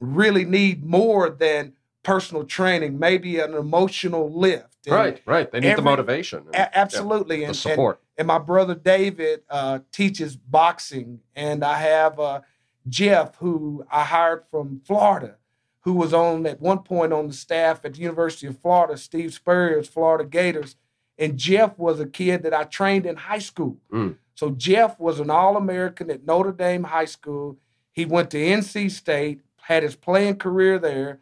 really 0.00 0.44
need 0.44 0.84
more 0.84 1.30
than 1.30 1.74
personal 2.02 2.44
training, 2.44 2.98
maybe 2.98 3.38
an 3.38 3.54
emotional 3.54 4.32
lift. 4.32 4.86
And 4.86 4.94
Right, 4.94 5.22
right. 5.24 5.50
They 5.50 5.60
need 5.60 5.76
the 5.76 5.82
motivation, 5.82 6.44
a- 6.52 6.76
absolutely, 6.76 7.36
the 7.36 7.42
and, 7.44 7.50
and 7.50 7.56
support. 7.56 8.00
and 8.18 8.26
my 8.26 8.38
brother 8.38 8.74
David 8.74 9.42
uh, 9.48 9.80
teaches 9.92 10.36
boxing, 10.36 11.20
and 11.36 11.64
I 11.64 11.78
have 11.78 12.18
uh, 12.18 12.40
Jeff, 12.88 13.36
who 13.36 13.84
I 13.90 14.02
hired 14.02 14.44
from 14.50 14.80
Florida, 14.84 15.36
who 15.80 15.92
was 15.92 16.12
on 16.12 16.46
at 16.46 16.60
one 16.60 16.80
point 16.80 17.12
on 17.12 17.28
the 17.28 17.32
staff 17.32 17.84
at 17.84 17.94
the 17.94 18.00
University 18.00 18.48
of 18.48 18.58
Florida, 18.58 18.96
Steve 18.96 19.32
Spurrier's 19.32 19.88
Florida 19.88 20.24
Gators, 20.24 20.74
and 21.16 21.38
Jeff 21.38 21.78
was 21.78 22.00
a 22.00 22.06
kid 22.06 22.42
that 22.42 22.52
I 22.52 22.64
trained 22.64 23.06
in 23.06 23.16
high 23.16 23.38
school. 23.38 23.78
Mm. 23.92 24.16
So 24.34 24.50
Jeff 24.50 24.98
was 24.98 25.20
an 25.20 25.30
All-American 25.30 26.10
at 26.10 26.24
Notre 26.24 26.52
Dame 26.52 26.84
High 26.84 27.04
School. 27.04 27.58
He 27.90 28.04
went 28.04 28.30
to 28.30 28.38
NC 28.38 28.90
State, 28.90 29.42
had 29.62 29.82
his 29.82 29.96
playing 29.96 30.36
career 30.36 30.78
there. 30.78 31.20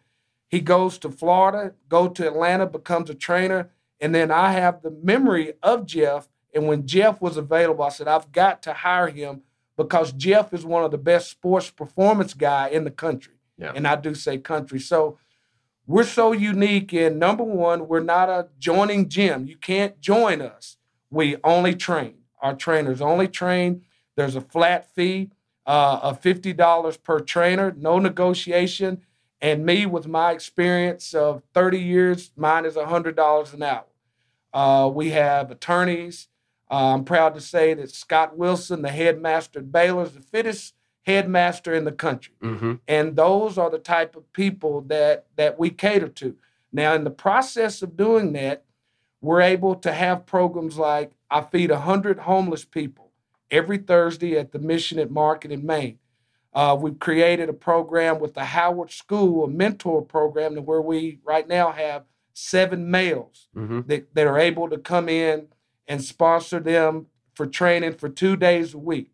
He 0.49 0.61
goes 0.61 0.99
to 0.99 1.11
Florida, 1.11 1.75
go 1.88 2.09
to 2.09 2.26
Atlanta, 2.26 2.67
becomes 2.67 3.11
a 3.11 3.14
trainer, 3.14 3.71
and 4.00 4.14
then 4.14 4.31
I 4.31 4.52
have 4.52 4.83
the 4.83 4.90
memory 4.90 5.55
of 5.62 5.87
Jeff. 5.87 6.29
And 6.55 6.67
when 6.67 6.87
Jeff 6.87 7.21
was 7.21 7.37
available, 7.37 7.85
I 7.85 7.90
said, 7.90 8.09
I've 8.09 8.33
got 8.33 8.62
to 8.62 8.73
hire 8.73 9.09
him 9.09 9.43
because 9.76 10.12
Jeff 10.12 10.52
is 10.52 10.64
one 10.64 10.85
of 10.85 10.90
the 10.90 10.99
best 10.99 11.31
sports 11.31 11.71
performance 11.71 12.35
guy 12.35 12.69
in 12.69 12.85
the 12.85 12.90
country. 12.90 13.35
Yeah. 13.57 13.73
And 13.75 13.87
I 13.87 13.97
do 13.97 14.14
say 14.14 14.38
country. 14.38 14.81
So 14.81 15.19
we're 15.87 16.05
so 16.05 16.33
unique 16.33 16.93
in 16.93 17.19
number 17.19 17.45
one, 17.45 17.88
we're 17.88 18.00
not 18.00 18.29
a 18.29 18.49
joining 18.59 19.09
gym. 19.09 19.47
You 19.47 19.57
can't 19.57 20.00
join 20.00 20.40
us. 20.40 20.76
We 21.11 21.37
only 21.45 21.75
train. 21.75 22.14
Our 22.41 22.55
trainers 22.55 23.01
only 23.01 23.29
train. 23.29 23.83
There's 24.17 24.37
a 24.37 24.41
flat 24.41 24.93
fee 24.95 25.31
uh, 25.67 26.01
of 26.03 26.21
$50 26.21 27.03
per 27.03 27.21
trainer, 27.21 27.75
no 27.77 27.99
negotiation. 27.99 29.03
And 29.41 29.65
me, 29.65 29.87
with 29.87 30.07
my 30.07 30.33
experience 30.33 31.15
of 31.15 31.43
30 31.55 31.79
years, 31.79 32.31
mine 32.37 32.67
is 32.67 32.75
$100 32.75 33.55
an 33.55 33.63
hour. 33.63 33.85
Uh, 34.53 34.91
we 34.93 35.11
have 35.11 35.51
attorneys. 35.51 36.29
Uh, 36.71 36.95
I'm 36.95 37.05
proud 37.05 37.35
to 37.35 37.41
say 37.41 37.75
that 37.75 37.91
Scott 37.91 38.37
Wilson, 38.37 38.83
the 38.83 38.91
headmaster 38.91 39.61
at 39.61 39.73
Baylor, 39.73 40.05
is 40.05 40.13
the 40.13 40.21
fittest 40.21 40.75
headmaster 41.03 41.73
in 41.73 41.85
the 41.85 41.93
country. 41.93 42.35
hmm 42.41 42.75
And 42.87 43.17
those 43.17 43.59
are 43.59 43.71
the 43.71 43.79
type 43.79 44.15
of 44.17 44.31
people 44.33 44.83
that 44.83 45.27
that 45.37 45.59
we 45.59 45.71
cater 45.71 46.09
to. 46.09 46.37
Now, 46.73 46.95
in 46.95 47.05
the 47.05 47.11
process 47.11 47.83
of 47.83 47.97
doing 47.97 48.33
that, 48.35 48.65
we're 49.21 49.41
able 49.41 49.75
to 49.77 49.93
have 49.93 50.27
programs 50.27 50.79
like 50.79 51.12
I 51.31 51.43
feed 51.43 51.71
100 51.71 52.21
homeless 52.21 52.65
people 52.65 53.12
every 53.50 53.79
Thursday 53.79 54.39
at 54.39 54.53
the 54.53 54.59
Mission 54.59 54.99
at 54.99 55.11
Market 55.11 55.53
in 55.53 55.65
Main. 55.65 55.99
Uh, 56.53 56.77
we've 56.81 56.99
created 56.99 57.49
a 57.49 57.53
program 57.53 58.19
with 58.19 58.35
the 58.35 58.45
Howard 58.47 58.91
School, 58.91 59.45
a 59.45 59.49
mentor 59.49 60.03
program, 60.03 60.55
to 60.57 60.62
where 60.62 60.81
we 60.81 61.21
right 61.25 61.47
now 61.47 61.71
have 61.71 62.05
seven 62.33 62.91
males 62.91 63.49
hmm 63.55 63.81
that, 63.87 64.15
that 64.15 64.27
are 64.27 64.39
able 64.39 64.69
to 64.69 64.79
come 64.79 65.09
in 65.09 65.49
and 65.87 66.03
sponsor 66.03 66.59
them 66.61 67.07
for 67.35 67.47
training 67.47 67.95
for 67.95 68.09
two 68.09 68.37
days 68.37 68.75
a 68.75 68.79
week. 68.79 69.12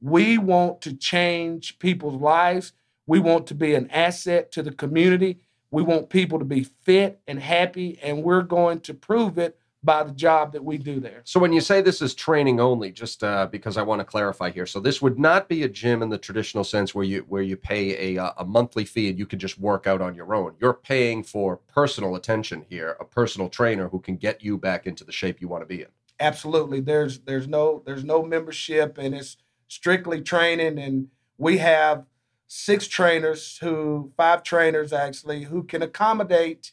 We 0.00 0.38
want 0.38 0.80
to 0.82 0.94
change 0.94 1.78
people's 1.78 2.20
lives. 2.20 2.72
We 3.06 3.18
want 3.18 3.46
to 3.48 3.54
be 3.54 3.74
an 3.74 3.90
asset 3.90 4.52
to 4.52 4.62
the 4.62 4.72
community. 4.72 5.40
We 5.70 5.82
want 5.82 6.08
people 6.08 6.38
to 6.38 6.44
be 6.44 6.64
fit 6.64 7.20
and 7.26 7.38
happy, 7.38 7.98
and 8.02 8.22
we're 8.22 8.42
going 8.42 8.80
to 8.80 8.94
prove 8.94 9.38
it 9.38 9.58
by 9.82 10.02
the 10.02 10.12
job 10.12 10.52
that 10.52 10.64
we 10.64 10.76
do 10.76 10.98
there. 10.98 11.20
So 11.24 11.38
when 11.38 11.52
you 11.52 11.60
say 11.60 11.80
this 11.80 12.02
is 12.02 12.14
training 12.14 12.58
only, 12.58 12.90
just 12.90 13.22
uh, 13.22 13.46
because 13.46 13.76
I 13.76 13.82
want 13.82 14.00
to 14.00 14.04
clarify 14.04 14.50
here, 14.50 14.66
so 14.66 14.80
this 14.80 15.00
would 15.00 15.18
not 15.18 15.48
be 15.48 15.62
a 15.62 15.68
gym 15.68 16.02
in 16.02 16.08
the 16.08 16.18
traditional 16.18 16.64
sense 16.64 16.94
where 16.94 17.04
you 17.04 17.24
where 17.28 17.42
you 17.42 17.56
pay 17.56 18.16
a 18.16 18.22
uh, 18.22 18.32
a 18.38 18.44
monthly 18.44 18.84
fee 18.84 19.08
and 19.08 19.18
you 19.18 19.26
can 19.26 19.38
just 19.38 19.58
work 19.58 19.86
out 19.86 20.00
on 20.00 20.14
your 20.14 20.34
own. 20.34 20.54
You're 20.60 20.74
paying 20.74 21.22
for 21.22 21.56
personal 21.56 22.16
attention 22.16 22.64
here, 22.68 22.96
a 22.98 23.04
personal 23.04 23.48
trainer 23.48 23.88
who 23.88 24.00
can 24.00 24.16
get 24.16 24.42
you 24.42 24.58
back 24.58 24.86
into 24.86 25.04
the 25.04 25.12
shape 25.12 25.40
you 25.40 25.48
want 25.48 25.62
to 25.62 25.66
be 25.66 25.82
in. 25.82 25.88
Absolutely. 26.20 26.80
There's 26.80 27.20
there's 27.20 27.46
no 27.46 27.82
there's 27.86 28.04
no 28.04 28.24
membership 28.24 28.98
and 28.98 29.14
it's 29.14 29.36
strictly 29.68 30.20
training 30.22 30.78
and 30.78 31.08
we 31.36 31.58
have 31.58 32.04
six 32.48 32.88
trainers 32.88 33.58
who 33.58 34.10
five 34.16 34.42
trainers 34.42 34.92
actually 34.92 35.44
who 35.44 35.62
can 35.62 35.82
accommodate 35.82 36.72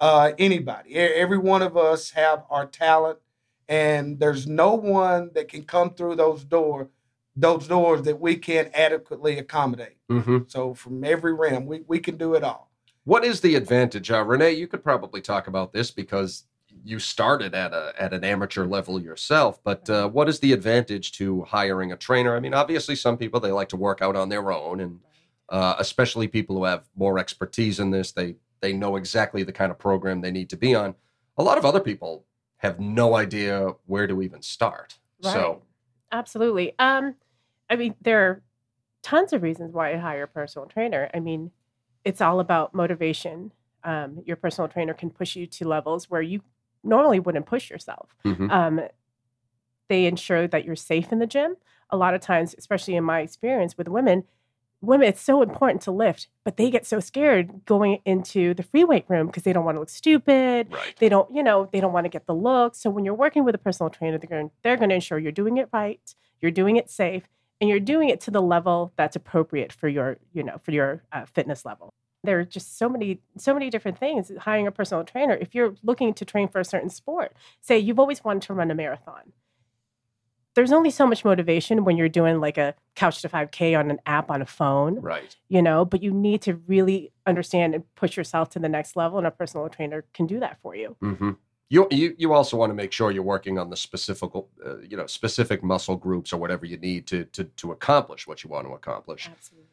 uh, 0.00 0.32
anybody. 0.38 0.96
Every 0.96 1.38
one 1.38 1.62
of 1.62 1.76
us 1.76 2.10
have 2.10 2.42
our 2.50 2.66
talent, 2.66 3.20
and 3.68 4.18
there's 4.18 4.46
no 4.48 4.74
one 4.74 5.30
that 5.34 5.48
can 5.48 5.62
come 5.62 5.94
through 5.94 6.16
those 6.16 6.42
door, 6.42 6.88
those 7.36 7.68
doors 7.68 8.02
that 8.02 8.20
we 8.20 8.36
can't 8.36 8.68
adequately 8.74 9.38
accommodate. 9.38 9.96
Mm-hmm. 10.10 10.38
So 10.48 10.74
from 10.74 11.04
every 11.04 11.32
rim, 11.32 11.66
we 11.66 11.82
we 11.86 12.00
can 12.00 12.16
do 12.16 12.34
it 12.34 12.42
all. 12.42 12.70
What 13.04 13.24
is 13.24 13.40
the 13.40 13.54
advantage, 13.54 14.10
uh, 14.10 14.24
Renee? 14.24 14.52
You 14.52 14.66
could 14.66 14.84
probably 14.84 15.20
talk 15.20 15.46
about 15.46 15.72
this 15.72 15.90
because 15.90 16.44
you 16.84 16.98
started 16.98 17.54
at 17.54 17.72
a 17.72 17.94
at 17.96 18.12
an 18.12 18.24
amateur 18.24 18.66
level 18.66 19.00
yourself. 19.00 19.62
But 19.62 19.88
uh, 19.88 20.08
what 20.08 20.28
is 20.28 20.40
the 20.40 20.52
advantage 20.52 21.12
to 21.12 21.42
hiring 21.42 21.92
a 21.92 21.96
trainer? 21.96 22.34
I 22.36 22.40
mean, 22.40 22.54
obviously, 22.54 22.96
some 22.96 23.16
people 23.16 23.38
they 23.38 23.52
like 23.52 23.68
to 23.68 23.76
work 23.76 24.02
out 24.02 24.16
on 24.16 24.28
their 24.28 24.50
own, 24.50 24.80
and 24.80 24.98
uh, 25.52 25.76
especially 25.78 26.26
people 26.26 26.56
who 26.56 26.64
have 26.64 26.88
more 26.96 27.18
expertise 27.18 27.78
in 27.78 27.90
this, 27.90 28.10
they 28.10 28.36
they 28.60 28.72
know 28.72 28.96
exactly 28.96 29.42
the 29.42 29.52
kind 29.52 29.70
of 29.70 29.78
program 29.78 30.20
they 30.20 30.30
need 30.30 30.48
to 30.50 30.56
be 30.56 30.74
on. 30.74 30.94
A 31.36 31.42
lot 31.42 31.58
of 31.58 31.64
other 31.64 31.80
people 31.80 32.24
have 32.56 32.80
no 32.80 33.16
idea 33.16 33.74
where 33.86 34.06
to 34.06 34.22
even 34.22 34.40
start. 34.40 34.98
Right. 35.22 35.32
So, 35.32 35.62
Absolutely. 36.10 36.74
Um, 36.78 37.16
I 37.68 37.76
mean, 37.76 37.94
there 38.00 38.20
are 38.20 38.42
tons 39.02 39.32
of 39.32 39.42
reasons 39.42 39.72
why 39.72 39.92
I 39.92 39.96
hire 39.96 40.22
a 40.24 40.28
personal 40.28 40.68
trainer. 40.68 41.10
I 41.12 41.20
mean, 41.20 41.50
it's 42.04 42.20
all 42.20 42.40
about 42.40 42.74
motivation. 42.74 43.52
Um, 43.84 44.22
your 44.24 44.36
personal 44.36 44.68
trainer 44.68 44.94
can 44.94 45.10
push 45.10 45.36
you 45.36 45.46
to 45.46 45.66
levels 45.66 46.08
where 46.08 46.22
you 46.22 46.42
normally 46.84 47.18
wouldn't 47.18 47.46
push 47.46 47.70
yourself. 47.70 48.14
mhm. 48.24 48.50
Um, 48.50 48.80
they 49.88 50.06
ensure 50.06 50.46
that 50.46 50.64
you're 50.64 50.76
safe 50.76 51.12
in 51.12 51.18
the 51.18 51.26
gym. 51.26 51.56
A 51.90 51.96
lot 51.96 52.14
of 52.14 52.20
times, 52.20 52.54
especially 52.56 52.96
in 52.96 53.04
my 53.04 53.20
experience 53.20 53.76
with 53.76 53.88
women, 53.88 54.24
women, 54.82 55.08
it's 55.08 55.22
so 55.22 55.42
important 55.42 55.80
to 55.82 55.92
lift, 55.92 56.28
but 56.44 56.56
they 56.56 56.70
get 56.70 56.84
so 56.84 57.00
scared 57.00 57.64
going 57.64 58.00
into 58.04 58.52
the 58.52 58.62
free 58.62 58.84
weight 58.84 59.04
room 59.08 59.28
because 59.28 59.44
they 59.44 59.52
don't 59.52 59.64
want 59.64 59.76
to 59.76 59.80
look 59.80 59.88
stupid. 59.88 60.72
right. 60.72 60.94
They 60.98 61.08
don't, 61.08 61.32
you 61.34 61.42
know, 61.42 61.68
they 61.72 61.80
don't 61.80 61.92
want 61.92 62.04
to 62.04 62.10
get 62.10 62.26
the 62.26 62.34
look. 62.34 62.74
So 62.74 62.90
when 62.90 63.04
you're 63.04 63.14
working 63.14 63.44
with 63.44 63.54
a 63.54 63.58
personal 63.58 63.90
trainer, 63.90 64.18
they're 64.18 64.28
going, 64.28 64.50
they're 64.62 64.76
going 64.76 64.90
to 64.90 64.96
ensure 64.96 65.18
you're 65.18 65.32
doing 65.32 65.56
it 65.56 65.68
right, 65.72 66.14
you're 66.40 66.50
doing 66.50 66.76
it 66.76 66.90
safe, 66.90 67.28
and 67.60 67.70
you're 67.70 67.80
doing 67.80 68.08
it 68.08 68.20
to 68.22 68.30
the 68.30 68.42
level 68.42 68.92
that's 68.96 69.14
appropriate 69.14 69.72
for 69.72 69.88
your, 69.88 70.18
you 70.32 70.42
know, 70.42 70.58
for 70.62 70.72
your 70.72 71.04
uh, 71.12 71.24
fitness 71.26 71.64
level. 71.64 71.94
There 72.24 72.40
are 72.40 72.44
just 72.44 72.78
so 72.78 72.88
many, 72.88 73.20
so 73.36 73.54
many 73.54 73.70
different 73.70 73.98
things. 73.98 74.30
Hiring 74.40 74.66
a 74.66 74.72
personal 74.72 75.04
trainer, 75.04 75.34
if 75.34 75.54
you're 75.54 75.74
looking 75.82 76.12
to 76.14 76.24
train 76.24 76.48
for 76.48 76.60
a 76.60 76.64
certain 76.64 76.90
sport, 76.90 77.32
say 77.60 77.78
you've 77.78 77.98
always 77.98 78.22
wanted 78.24 78.42
to 78.42 78.54
run 78.54 78.70
a 78.70 78.74
marathon. 78.74 79.32
There's 80.54 80.72
only 80.72 80.90
so 80.90 81.06
much 81.06 81.24
motivation 81.24 81.84
when 81.84 81.96
you're 81.96 82.08
doing 82.10 82.40
like 82.40 82.58
a 82.58 82.74
couch 82.94 83.22
to 83.22 83.28
5K 83.28 83.78
on 83.78 83.90
an 83.90 84.00
app 84.06 84.30
on 84.30 84.42
a 84.42 84.46
phone 84.46 85.00
Right. 85.00 85.34
you 85.48 85.62
know 85.62 85.84
but 85.84 86.02
you 86.02 86.12
need 86.12 86.42
to 86.42 86.54
really 86.66 87.10
understand 87.26 87.74
and 87.74 87.84
push 87.94 88.16
yourself 88.18 88.50
to 88.50 88.58
the 88.58 88.68
next 88.68 88.96
level 88.96 89.16
and 89.18 89.26
a 89.26 89.30
personal 89.30 89.68
trainer 89.68 90.04
can 90.12 90.26
do 90.26 90.38
that 90.40 90.58
for 90.62 90.74
you 90.76 90.96
hmm 91.00 91.30
You, 91.70 91.86
you 91.90 92.14
you 92.18 92.28
also 92.34 92.54
want 92.58 92.68
to 92.70 92.74
make 92.82 92.92
sure 92.92 93.10
you're 93.10 93.22
working 93.36 93.56
on 93.58 93.70
the 93.70 93.76
specific 93.76 94.30
uh, 94.34 94.78
you 94.90 94.96
know 94.98 95.06
specific 95.06 95.62
muscle 95.72 95.96
groups 95.96 96.32
or 96.34 96.38
whatever 96.42 96.66
you 96.72 96.76
need 96.90 97.02
to 97.12 97.18
to 97.36 97.44
to 97.60 97.72
accomplish 97.76 98.26
what 98.28 98.38
you 98.44 98.50
want 98.54 98.66
to 98.68 98.72
accomplish. 98.80 99.22
absolutely 99.36 99.71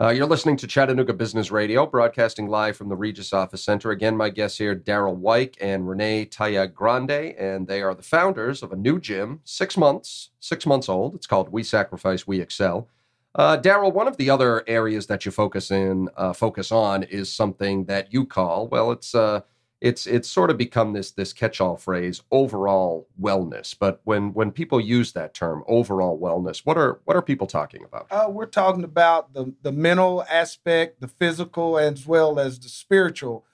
Uh, 0.00 0.08
you're 0.08 0.24
listening 0.24 0.56
to 0.56 0.66
Chattanooga 0.66 1.12
Business 1.12 1.50
Radio, 1.50 1.84
broadcasting 1.84 2.46
live 2.46 2.74
from 2.74 2.88
the 2.88 2.96
Regus 2.96 3.34
Office 3.34 3.62
Center. 3.62 3.90
Again, 3.90 4.16
my 4.16 4.30
guests 4.30 4.56
here, 4.56 4.74
Daryl 4.74 5.14
White 5.14 5.58
and 5.60 5.86
Renee 5.86 6.24
Tayag 6.24 6.72
Grande, 6.72 7.10
and 7.10 7.68
they 7.68 7.82
are 7.82 7.94
the 7.94 8.02
founders 8.02 8.62
of 8.62 8.72
a 8.72 8.76
new 8.76 8.98
gym, 8.98 9.40
six 9.44 9.76
months, 9.76 10.30
six 10.40 10.64
months 10.64 10.88
old. 10.88 11.16
It's 11.16 11.26
called 11.26 11.50
We 11.50 11.62
Sacrifice, 11.62 12.26
We 12.26 12.40
Excel. 12.40 12.88
Uh, 13.34 13.58
Daryl, 13.58 13.92
one 13.92 14.08
of 14.08 14.16
the 14.16 14.30
other 14.30 14.64
areas 14.66 15.06
that 15.08 15.26
you 15.26 15.32
focus 15.32 15.70
in, 15.70 16.08
uh, 16.16 16.32
focus 16.32 16.72
on, 16.72 17.02
is 17.02 17.30
something 17.30 17.84
that 17.84 18.10
you 18.10 18.24
call 18.24 18.68
well. 18.68 18.92
It's 18.92 19.14
uh, 19.14 19.42
it's 19.80 20.06
it's 20.06 20.28
sort 20.28 20.50
of 20.50 20.58
become 20.58 20.92
this 20.92 21.10
this 21.10 21.32
catch-all 21.32 21.76
phrase, 21.76 22.22
overall 22.30 23.08
wellness. 23.20 23.74
But 23.78 24.00
when 24.04 24.34
when 24.34 24.50
people 24.50 24.80
use 24.80 25.12
that 25.12 25.32
term, 25.32 25.64
overall 25.66 26.20
wellness, 26.20 26.60
what 26.64 26.76
are 26.76 27.00
what 27.04 27.16
are 27.16 27.22
people 27.22 27.46
talking 27.46 27.84
about? 27.84 28.06
Uh, 28.10 28.28
we're 28.28 28.46
talking 28.46 28.84
about 28.84 29.32
the, 29.32 29.54
the 29.62 29.72
mental 29.72 30.24
aspect, 30.30 31.00
the 31.00 31.08
physical, 31.08 31.78
as 31.78 32.06
well 32.06 32.38
as 32.38 32.58
the 32.58 32.68
spiritual. 32.68 33.46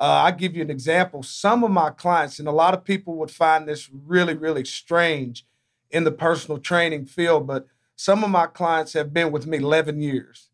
Uh, 0.00 0.24
I'll 0.24 0.32
give 0.32 0.56
you 0.56 0.62
an 0.62 0.70
example. 0.70 1.22
Some 1.22 1.62
of 1.62 1.70
my 1.70 1.90
clients, 1.90 2.38
and 2.38 2.48
a 2.48 2.52
lot 2.52 2.74
of 2.74 2.84
people 2.84 3.16
would 3.16 3.30
find 3.30 3.68
this 3.68 3.88
really, 3.92 4.34
really 4.34 4.64
strange 4.64 5.46
in 5.90 6.04
the 6.04 6.10
personal 6.10 6.58
training 6.58 7.06
field, 7.06 7.46
but 7.46 7.66
some 7.94 8.24
of 8.24 8.30
my 8.30 8.46
clients 8.46 8.94
have 8.94 9.12
been 9.12 9.30
with 9.30 9.46
me 9.46 9.58
11 9.58 10.00
years, 10.00 10.50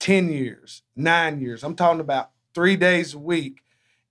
10 0.00 0.32
years, 0.32 0.82
nine 0.96 1.40
years. 1.40 1.62
I'm 1.62 1.76
talking 1.76 2.00
about 2.00 2.30
three 2.52 2.76
days 2.76 3.14
a 3.14 3.18
week. 3.18 3.62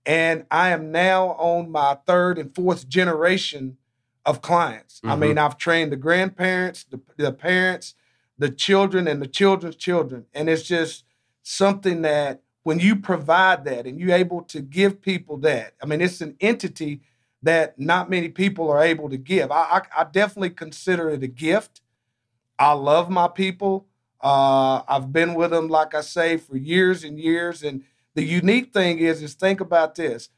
And 0.06 0.46
I 0.50 0.70
am 0.70 0.90
now 0.92 1.28
on 1.32 1.70
my 1.70 1.98
third 2.06 2.38
and 2.38 2.54
fourth 2.54 2.88
generation 2.88 3.76
of 4.24 4.42
clients. 4.42 5.00
I 5.04 5.14
Mhm. 5.14 5.18
mean, 5.18 5.38
I've 5.38 5.58
trained 5.58 5.92
the 5.92 5.96
grandparents, 5.96 6.84
the, 6.84 7.00
the 7.16 7.32
parents, 7.32 7.94
the 8.38 8.50
children, 8.50 9.06
and 9.06 9.20
the 9.20 9.26
children's 9.26 9.76
children. 9.76 10.26
And 10.34 10.48
it's 10.48 10.62
just 10.62 11.04
something 11.42 12.02
that 12.02 12.42
when 12.62 12.78
you 12.78 12.96
provide 12.96 13.64
that 13.64 13.86
and 13.86 13.98
you're 13.98 14.12
able 14.14 14.42
to 14.42 14.60
give 14.60 15.00
people 15.00 15.38
that, 15.38 15.74
I 15.82 15.86
mean, 15.86 16.00
it's 16.00 16.20
an 16.20 16.36
entity 16.40 17.00
that 17.42 17.78
not 17.78 18.10
many 18.10 18.28
people 18.28 18.70
are 18.70 18.82
able 18.82 19.08
to 19.08 19.16
give. 19.16 19.50
I, 19.50 19.82
I, 19.94 20.02
I 20.02 20.04
definitely 20.04 20.50
consider 20.50 21.08
it 21.10 21.22
a 21.22 21.26
gift. 21.26 21.80
I 22.58 22.72
love 22.72 23.08
my 23.08 23.28
people. 23.28 23.86
Uh, 24.22 24.82
I've 24.86 25.12
been 25.12 25.32
with 25.34 25.50
them, 25.50 25.68
like 25.68 25.94
I 25.94 26.02
say, 26.02 26.36
for 26.36 26.56
years 26.58 27.02
and 27.04 27.18
years. 27.18 27.62
And 27.62 27.84
the 28.14 28.24
unique 28.24 28.72
thing 28.72 28.98
is, 28.98 29.22
is 29.22 29.34
think 29.34 29.60
about 29.60 29.94
this: 29.94 30.28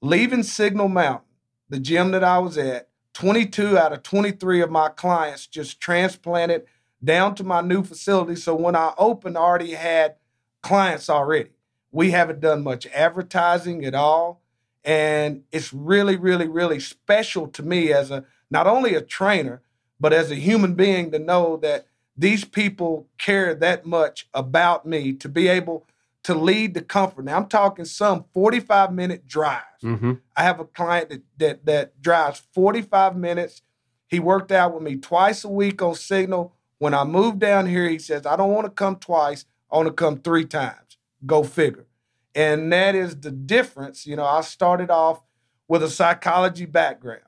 leaving 0.00 0.42
Signal 0.42 0.88
Mountain, 0.88 1.28
the 1.68 1.80
gym 1.80 2.10
that 2.12 2.24
I 2.24 2.38
was 2.38 2.58
at, 2.58 2.88
22 3.14 3.78
out 3.78 3.92
of 3.92 4.02
23 4.02 4.60
of 4.60 4.70
my 4.70 4.88
clients 4.88 5.46
just 5.46 5.80
transplanted 5.80 6.64
down 7.02 7.34
to 7.36 7.44
my 7.44 7.60
new 7.60 7.82
facility. 7.82 8.36
So 8.36 8.54
when 8.54 8.76
I 8.76 8.92
opened, 8.98 9.38
I 9.38 9.40
already 9.40 9.72
had 9.72 10.16
clients 10.62 11.08
already. 11.08 11.50
We 11.92 12.10
haven't 12.10 12.40
done 12.40 12.64
much 12.64 12.86
advertising 12.88 13.84
at 13.84 13.94
all. 13.94 14.42
And 14.84 15.44
it's 15.52 15.72
really, 15.72 16.16
really, 16.16 16.48
really 16.48 16.80
special 16.80 17.46
to 17.48 17.62
me 17.62 17.92
as 17.92 18.10
a 18.10 18.24
not 18.50 18.66
only 18.66 18.94
a 18.94 19.00
trainer, 19.00 19.62
but 20.00 20.12
as 20.12 20.30
a 20.30 20.36
human 20.36 20.74
being 20.74 21.10
to 21.12 21.18
know 21.18 21.56
that 21.58 21.86
these 22.16 22.44
people 22.44 23.08
care 23.18 23.54
that 23.54 23.86
much 23.86 24.28
about 24.34 24.84
me 24.84 25.12
to 25.14 25.28
be 25.28 25.48
able 25.48 25.86
to 26.24 26.34
lead 26.34 26.74
the 26.74 26.82
comfort. 26.82 27.24
Now 27.24 27.36
I'm 27.36 27.46
talking 27.46 27.84
some 27.84 28.24
45 28.34 28.92
minute 28.92 29.26
drives. 29.26 29.62
Mm-hmm. 29.82 30.14
I 30.36 30.42
have 30.42 30.58
a 30.58 30.64
client 30.64 31.10
that 31.10 31.22
that 31.38 31.66
that 31.66 32.02
drives 32.02 32.42
45 32.52 33.16
minutes. 33.16 33.62
He 34.08 34.18
worked 34.18 34.50
out 34.50 34.74
with 34.74 34.82
me 34.82 34.96
twice 34.96 35.44
a 35.44 35.48
week 35.48 35.80
on 35.80 35.94
Signal. 35.94 36.54
When 36.78 36.94
I 36.94 37.04
moved 37.04 37.38
down 37.38 37.66
here, 37.66 37.88
he 37.88 37.98
says, 37.98 38.26
I 38.26 38.36
don't 38.36 38.52
want 38.52 38.66
to 38.66 38.70
come 38.70 38.96
twice, 38.96 39.44
I 39.70 39.76
want 39.76 39.86
to 39.88 39.92
come 39.92 40.18
three 40.18 40.44
times. 40.44 40.98
Go 41.24 41.42
figure. 41.42 41.86
And 42.34 42.72
that 42.72 42.94
is 42.94 43.20
the 43.20 43.30
difference. 43.30 44.06
You 44.06 44.16
know, 44.16 44.24
I 44.24 44.40
started 44.40 44.90
off 44.90 45.22
with 45.68 45.82
a 45.82 45.88
psychology 45.88 46.66
background. 46.66 47.22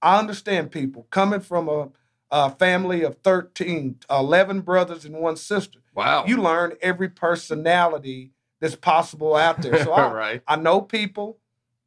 I 0.00 0.18
understand 0.18 0.70
people 0.70 1.06
coming 1.10 1.40
from 1.40 1.68
a, 1.68 1.88
a 2.30 2.50
family 2.50 3.02
of 3.02 3.16
13, 3.22 3.96
11 4.10 4.60
brothers 4.62 5.04
and 5.04 5.16
one 5.16 5.36
sister. 5.36 5.80
Wow. 5.94 6.24
You 6.26 6.36
learn 6.38 6.74
every 6.82 7.08
personality 7.08 8.32
that's 8.60 8.76
possible 8.76 9.34
out 9.36 9.62
there. 9.62 9.82
So 9.84 9.92
I, 10.02 10.12
right. 10.12 10.42
I 10.46 10.56
know 10.56 10.80
people, 10.80 11.38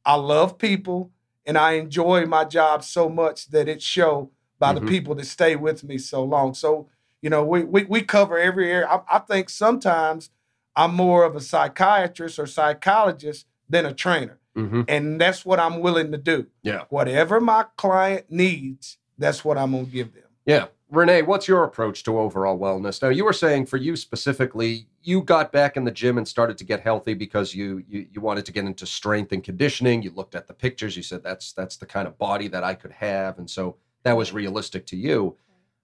I 0.05 0.15
love 0.15 0.57
people, 0.57 1.11
and 1.45 1.57
I 1.57 1.73
enjoy 1.73 2.25
my 2.25 2.45
job 2.45 2.83
so 2.83 3.09
much 3.09 3.47
that 3.49 3.67
it 3.67 3.81
show 3.81 4.31
by 4.59 4.73
Mhm. 4.73 4.81
the 4.81 4.85
people 4.87 5.15
that 5.15 5.25
stay 5.25 5.55
with 5.55 5.83
me 5.83 5.97
so 5.97 6.23
long. 6.23 6.53
So, 6.53 6.87
you 7.21 7.29
know, 7.29 7.43
we 7.43 7.63
we, 7.63 7.85
we 7.85 8.01
cover 8.01 8.37
every 8.37 8.71
area. 8.71 8.87
I, 8.87 9.01
I 9.15 9.19
think 9.19 9.49
sometimes 9.49 10.29
I'm 10.75 10.93
more 10.95 11.23
of 11.23 11.35
a 11.35 11.41
psychiatrist 11.41 12.39
or 12.39 12.45
psychologist 12.45 13.45
than 13.69 13.85
a 13.85 13.93
trainer. 13.93 14.37
Mm-hmm. 14.55 14.81
And 14.87 15.19
that's 15.21 15.45
what 15.45 15.59
I'm 15.59 15.79
willing 15.79 16.11
to 16.11 16.17
do. 16.17 16.47
Yeah. 16.63 16.83
Whatever 16.89 17.39
my 17.39 17.65
client 17.77 18.25
needs, 18.29 18.97
that's 19.17 19.43
what 19.45 19.57
I'm 19.57 19.71
gonna 19.71 19.83
give 19.85 20.13
them. 20.13 20.23
Yeah. 20.45 20.67
Renee, 20.91 21.21
what's 21.21 21.47
your 21.47 21.63
approach 21.65 22.03
to 22.03 22.17
overall 22.17 22.57
wellness? 22.57 23.01
Now, 23.01 23.09
you 23.09 23.23
were 23.23 23.33
saying 23.33 23.67
for 23.67 23.77
you 23.77 23.95
specifically, 23.95 24.87
you 25.03 25.21
got 25.21 25.51
back 25.51 25.77
in 25.77 25.83
the 25.83 25.91
gym 25.91 26.17
and 26.17 26.27
started 26.27 26.57
to 26.57 26.63
get 26.63 26.81
healthy 26.81 27.13
because 27.13 27.53
you, 27.53 27.83
you 27.87 28.07
you 28.11 28.21
wanted 28.21 28.45
to 28.47 28.51
get 28.51 28.65
into 28.65 28.87
strength 28.87 29.31
and 29.31 29.43
conditioning. 29.43 30.01
You 30.01 30.11
looked 30.11 30.33
at 30.33 30.47
the 30.47 30.53
pictures, 30.53 30.97
you 30.97 31.03
said 31.03 31.21
that's 31.23 31.53
that's 31.53 31.77
the 31.77 31.85
kind 31.85 32.07
of 32.07 32.17
body 32.17 32.47
that 32.47 32.63
I 32.63 32.73
could 32.73 32.91
have, 32.91 33.37
and 33.37 33.47
so 33.47 33.77
that 34.03 34.17
was 34.17 34.33
realistic 34.33 34.87
to 34.87 34.97
you. 34.97 35.37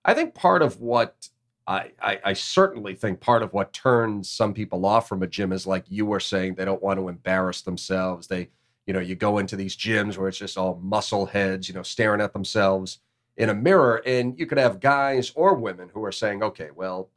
I 0.04 0.16
think 0.16 0.34
part 0.34 0.64
of 0.64 0.82
what 0.82 1.30
I, 1.68 1.92
I, 2.02 2.20
I 2.24 2.34
certainly 2.34 2.96
think 2.96 3.20
part 3.20 3.44
of 3.44 3.54
what 3.54 3.74
turns 3.74 4.30
some 4.30 4.54
people 4.54 4.86
off 4.86 5.08
from 5.08 5.22
a 5.24 5.28
gym 5.28 5.52
is 5.52 5.68
like 5.68 5.86
you 5.88 6.06
were 6.06 6.20
saying, 6.20 6.56
they 6.56 6.66
don't 6.66 6.82
want 6.82 7.00
to 7.00 7.10
embarrass 7.10 7.62
themselves. 7.62 8.28
They, 8.28 8.50
you 8.86 8.94
know, 8.94 9.00
you 9.00 9.16
go 9.16 9.40
into 9.40 9.56
these 9.56 9.76
gyms 9.76 10.18
where 10.18 10.28
it's 10.28 10.38
just 10.38 10.58
all 10.58 10.80
muscle 10.82 11.26
heads, 11.26 11.68
you 11.68 11.74
know, 11.74 11.82
staring 11.82 12.22
at 12.22 12.34
themselves 12.34 13.00
in 13.38 13.50
a 13.50 13.54
mirror. 13.54 14.02
And 14.06 14.38
you 14.40 14.46
could 14.46 14.58
have 14.58 14.80
guys 14.80 15.32
or 15.36 15.56
women 15.56 15.90
who 15.94 16.04
are 16.04 16.12
saying, 16.12 16.44
okay, 16.44 16.70
well, 16.74 17.10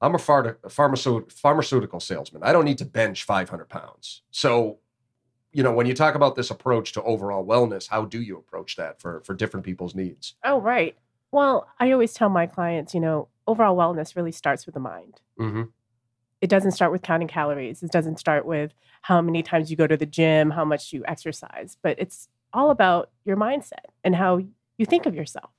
I'm 0.00 0.14
a, 0.14 0.18
phar- 0.18 0.58
pharmaceutical, 0.68 1.30
pharmaceutical 1.30 2.00
salesman. 2.00 2.42
I 2.42 2.52
don't 2.52 2.64
need 2.64 2.78
to 2.78 2.84
bench 2.84 3.24
500 3.24 3.68
pounds. 3.68 4.22
So, 4.30 4.78
you 5.52 5.62
know, 5.62 5.72
when 5.72 5.86
you 5.86 5.94
talk 5.94 6.14
about 6.14 6.34
this 6.34 6.50
approach 6.50 6.92
to 6.92 7.02
overall 7.02 7.46
wellness, 7.46 7.88
how 7.88 8.04
do 8.04 8.20
you 8.20 8.36
approach 8.36 8.76
that 8.76 9.00
for, 9.00 9.22
for 9.24 9.34
different 9.34 9.64
people's 9.64 9.94
needs? 9.94 10.34
Oh, 10.44 10.60
right. 10.60 10.96
Well, 11.30 11.68
I 11.78 11.92
always 11.92 12.12
tell 12.12 12.28
my 12.28 12.46
clients, 12.46 12.94
you 12.94 13.00
know, 13.00 13.28
overall 13.46 13.76
wellness 13.76 14.16
really 14.16 14.32
starts 14.32 14.66
with 14.66 14.74
the 14.74 14.80
mind. 14.80 15.20
Mm-hmm. 15.38 15.62
It 16.40 16.50
doesn't 16.50 16.72
start 16.72 16.90
with 16.90 17.02
counting 17.02 17.28
calories. 17.28 17.82
It 17.82 17.92
doesn't 17.92 18.18
start 18.18 18.44
with 18.44 18.72
how 19.02 19.20
many 19.22 19.42
times 19.42 19.70
you 19.70 19.76
go 19.76 19.86
to 19.86 19.96
the 19.96 20.06
gym, 20.06 20.50
how 20.50 20.64
much 20.64 20.92
you 20.92 21.04
exercise, 21.06 21.76
but 21.82 21.96
it's 21.98 22.28
all 22.52 22.70
about 22.70 23.10
your 23.24 23.36
mindset 23.36 23.86
and 24.02 24.16
how 24.16 24.38
you 24.76 24.86
think 24.86 25.06
of 25.06 25.14
yourself. 25.14 25.50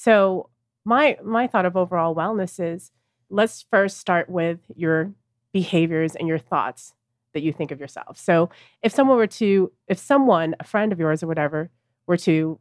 So 0.00 0.48
my 0.86 1.18
my 1.22 1.46
thought 1.46 1.66
of 1.66 1.76
overall 1.76 2.14
wellness 2.14 2.58
is 2.58 2.90
let's 3.28 3.66
first 3.70 3.98
start 3.98 4.30
with 4.30 4.58
your 4.74 5.12
behaviors 5.52 6.16
and 6.16 6.26
your 6.26 6.38
thoughts 6.38 6.94
that 7.34 7.42
you 7.42 7.52
think 7.52 7.70
of 7.70 7.78
yourself. 7.80 8.16
So 8.16 8.48
if 8.82 8.92
someone 8.92 9.18
were 9.18 9.26
to, 9.26 9.70
if 9.88 9.98
someone, 9.98 10.56
a 10.58 10.64
friend 10.64 10.90
of 10.90 10.98
yours 10.98 11.22
or 11.22 11.26
whatever, 11.26 11.68
were 12.06 12.16
to 12.16 12.58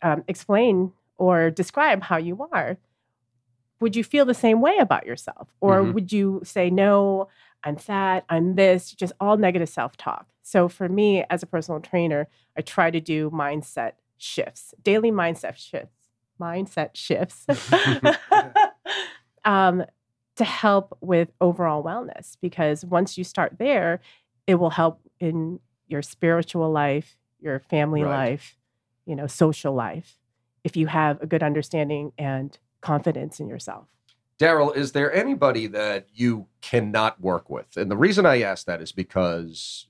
um, 0.00 0.24
explain 0.26 0.92
or 1.18 1.50
describe 1.50 2.02
how 2.02 2.16
you 2.16 2.48
are, 2.52 2.78
would 3.80 3.94
you 3.94 4.02
feel 4.04 4.24
the 4.24 4.34
same 4.34 4.60
way 4.60 4.76
about 4.78 5.06
yourself? 5.06 5.48
Or 5.60 5.82
Mhm. 5.82 5.92
would 5.92 6.12
you 6.12 6.40
say, 6.44 6.70
no, 6.70 7.28
I'm 7.64 7.76
fat, 7.76 8.24
I'm 8.30 8.54
this, 8.54 8.92
just 8.92 9.12
all 9.20 9.36
negative 9.36 9.68
self 9.68 9.96
talk? 9.96 10.26
So 10.42 10.68
for 10.68 10.88
me, 10.88 11.24
as 11.30 11.42
a 11.42 11.46
personal 11.46 11.80
trainer, 11.80 12.28
I 12.56 12.62
try 12.62 12.90
to 12.90 13.00
do 13.00 13.30
mindset 13.30 13.92
shifts, 14.16 14.74
daily 14.82 15.10
mindset 15.10 15.56
shifts, 15.56 16.01
mindset 16.42 16.90
shifts 16.94 17.46
um, 19.44 19.84
to 20.36 20.44
help 20.44 20.96
with 21.00 21.28
overall 21.40 21.82
wellness. 21.84 22.36
Because 22.40 22.84
once 22.84 23.16
you 23.18 23.24
start 23.24 23.56
there, 23.58 24.00
it 24.46 24.56
will 24.56 24.70
help 24.70 25.00
in 25.20 25.60
your 25.88 26.02
spiritual 26.02 26.70
life, 26.70 27.16
your 27.40 27.60
family 27.60 28.02
Right. 28.02 28.30
life, 28.30 28.56
you 29.06 29.14
know, 29.14 29.26
social 29.26 29.74
life, 29.74 30.18
if 30.64 30.76
you 30.76 30.86
have 30.86 31.20
a 31.20 31.26
good 31.26 31.42
understanding 31.42 32.12
and 32.18 32.58
confidence 32.80 33.40
in 33.40 33.48
yourself. 33.48 33.88
Daryl, 34.38 34.74
is 34.74 34.92
there 34.92 35.12
anybody 35.12 35.66
that 35.68 36.08
you 36.12 36.46
cannot 36.60 37.20
work 37.20 37.48
with? 37.48 37.76
And 37.76 37.90
the 37.90 37.96
reason 37.96 38.26
I 38.26 38.42
ask 38.42 38.66
that 38.66 38.80
is 38.82 38.90
because 38.90 39.86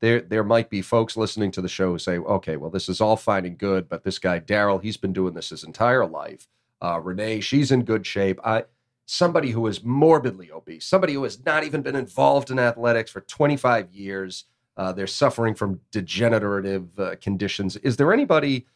there 0.00 0.20
there 0.20 0.44
might 0.44 0.70
be 0.70 0.82
folks 0.82 1.16
listening 1.16 1.50
to 1.52 1.60
the 1.60 1.68
show 1.68 1.92
who 1.92 1.98
say, 1.98 2.18
okay, 2.18 2.56
well, 2.56 2.70
this 2.70 2.88
is 2.88 3.00
all 3.00 3.16
fine 3.16 3.44
and 3.44 3.58
good, 3.58 3.88
but 3.88 4.04
this 4.04 4.18
guy 4.18 4.40
Daryl, 4.40 4.82
he's 4.82 4.96
been 4.96 5.12
doing 5.12 5.34
this 5.34 5.50
his 5.50 5.64
entire 5.64 6.06
life. 6.06 6.48
Uh, 6.82 7.00
Renee, 7.02 7.40
she's 7.40 7.70
in 7.70 7.84
good 7.84 8.06
shape. 8.06 8.40
I 8.44 8.64
somebody 9.06 9.50
who 9.50 9.66
is 9.66 9.82
morbidly 9.82 10.50
obese, 10.52 10.86
somebody 10.86 11.14
who 11.14 11.24
has 11.24 11.44
not 11.44 11.64
even 11.64 11.82
been 11.82 11.96
involved 11.96 12.50
in 12.50 12.58
athletics 12.58 13.10
for 13.10 13.20
25 13.22 13.90
years. 13.90 14.44
Uh, 14.76 14.92
they're 14.92 15.06
suffering 15.06 15.54
from 15.54 15.80
degenerative 15.90 16.98
uh, 16.98 17.16
conditions. 17.20 17.76
Is 17.78 17.96
there 17.96 18.12
anybody? 18.12 18.66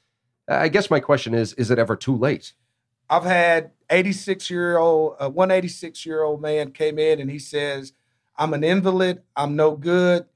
I 0.47 0.69
guess 0.69 0.91
my 0.91 1.01
question 1.01 1.35
is: 1.35 1.55
Is 1.55 1.71
it 1.71 1.79
ever 1.79 1.97
too 1.97 2.17
late? 2.17 2.53
I've 3.09 3.25
had 3.25 3.71
86 3.91 4.51
year 4.51 4.79
old, 4.79 5.17
uh, 5.21 5.31
one 5.31 5.51
86 5.51 6.05
year 6.07 6.23
old 6.23 6.41
man 6.41 6.71
came 6.73 6.99
in 6.99 7.21
and 7.21 7.31
he 7.31 7.39
says, 7.39 7.93
I'm 8.37 8.55
an 8.55 8.65
invalid. 8.65 9.23
I'm 9.37 9.57
no 9.57 9.77
good. 9.77 10.27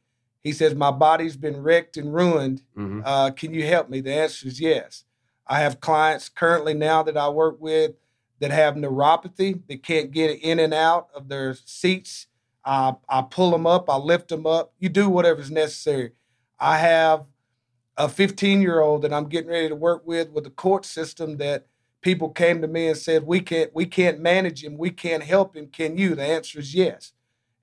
He 0.49 0.55
says, 0.55 0.75
My 0.75 0.91
body's 0.91 1.37
been 1.37 1.63
wrecked 1.63 1.99
and 1.99 2.15
ruined. 2.15 2.63
Mm-hmm. 2.75 3.03
Uh, 3.05 3.31
can 3.33 3.53
you 3.53 3.67
help 3.67 3.91
me? 3.91 4.01
The 4.01 4.15
answer 4.15 4.49
is 4.49 4.59
yes. 4.59 5.05
I 5.47 5.61
have 5.61 5.79
clients 5.79 6.31
currently 6.31 6.73
now 6.73 7.03
that 7.03 7.19
I 7.19 7.29
work 7.29 7.61
with 7.61 7.93
that 8.41 8.51
have 8.51 8.75
neuropathy, 8.75 9.61
that 9.69 9.83
can't 9.83 10.11
get 10.11 10.41
in 10.41 10.59
and 10.59 10.73
out 10.73 11.09
of 11.15 11.29
their 11.29 11.53
seats. 11.67 12.29
I, 12.65 12.95
I 13.11 13.21
pull 13.21 13.51
them 13.51 13.67
up, 13.67 13.91
I 13.91 13.97
lift 13.97 14.29
them 14.29 14.47
up. 14.47 14.73
You 14.79 14.89
do 14.89 15.11
whatever's 15.11 15.51
necessary. 15.51 16.13
I 16.59 16.79
have 16.79 17.27
a 17.99 18.09
15 18.09 18.63
year 18.63 18.81
old 18.81 19.03
that 19.03 19.13
I'm 19.13 19.29
getting 19.29 19.51
ready 19.51 19.69
to 19.69 19.75
work 19.75 20.07
with 20.07 20.31
with 20.31 20.45
the 20.45 20.51
court 20.51 20.87
system 20.87 21.37
that 21.37 21.67
people 22.01 22.31
came 22.31 22.63
to 22.63 22.69
me 22.69 22.89
and 22.89 22.97
said 22.97 23.27
we 23.27 23.41
can't 23.41 23.75
we 23.75 23.85
can't 23.85 24.19
manage 24.19 24.65
him 24.65 24.79
we 24.79 24.91
can't 24.91 25.25
help 25.25 25.55
him 25.55 25.67
can 25.67 25.99
you 25.99 26.15
the 26.15 26.23
answer 26.23 26.61
is 26.61 26.75
yes 26.75 27.13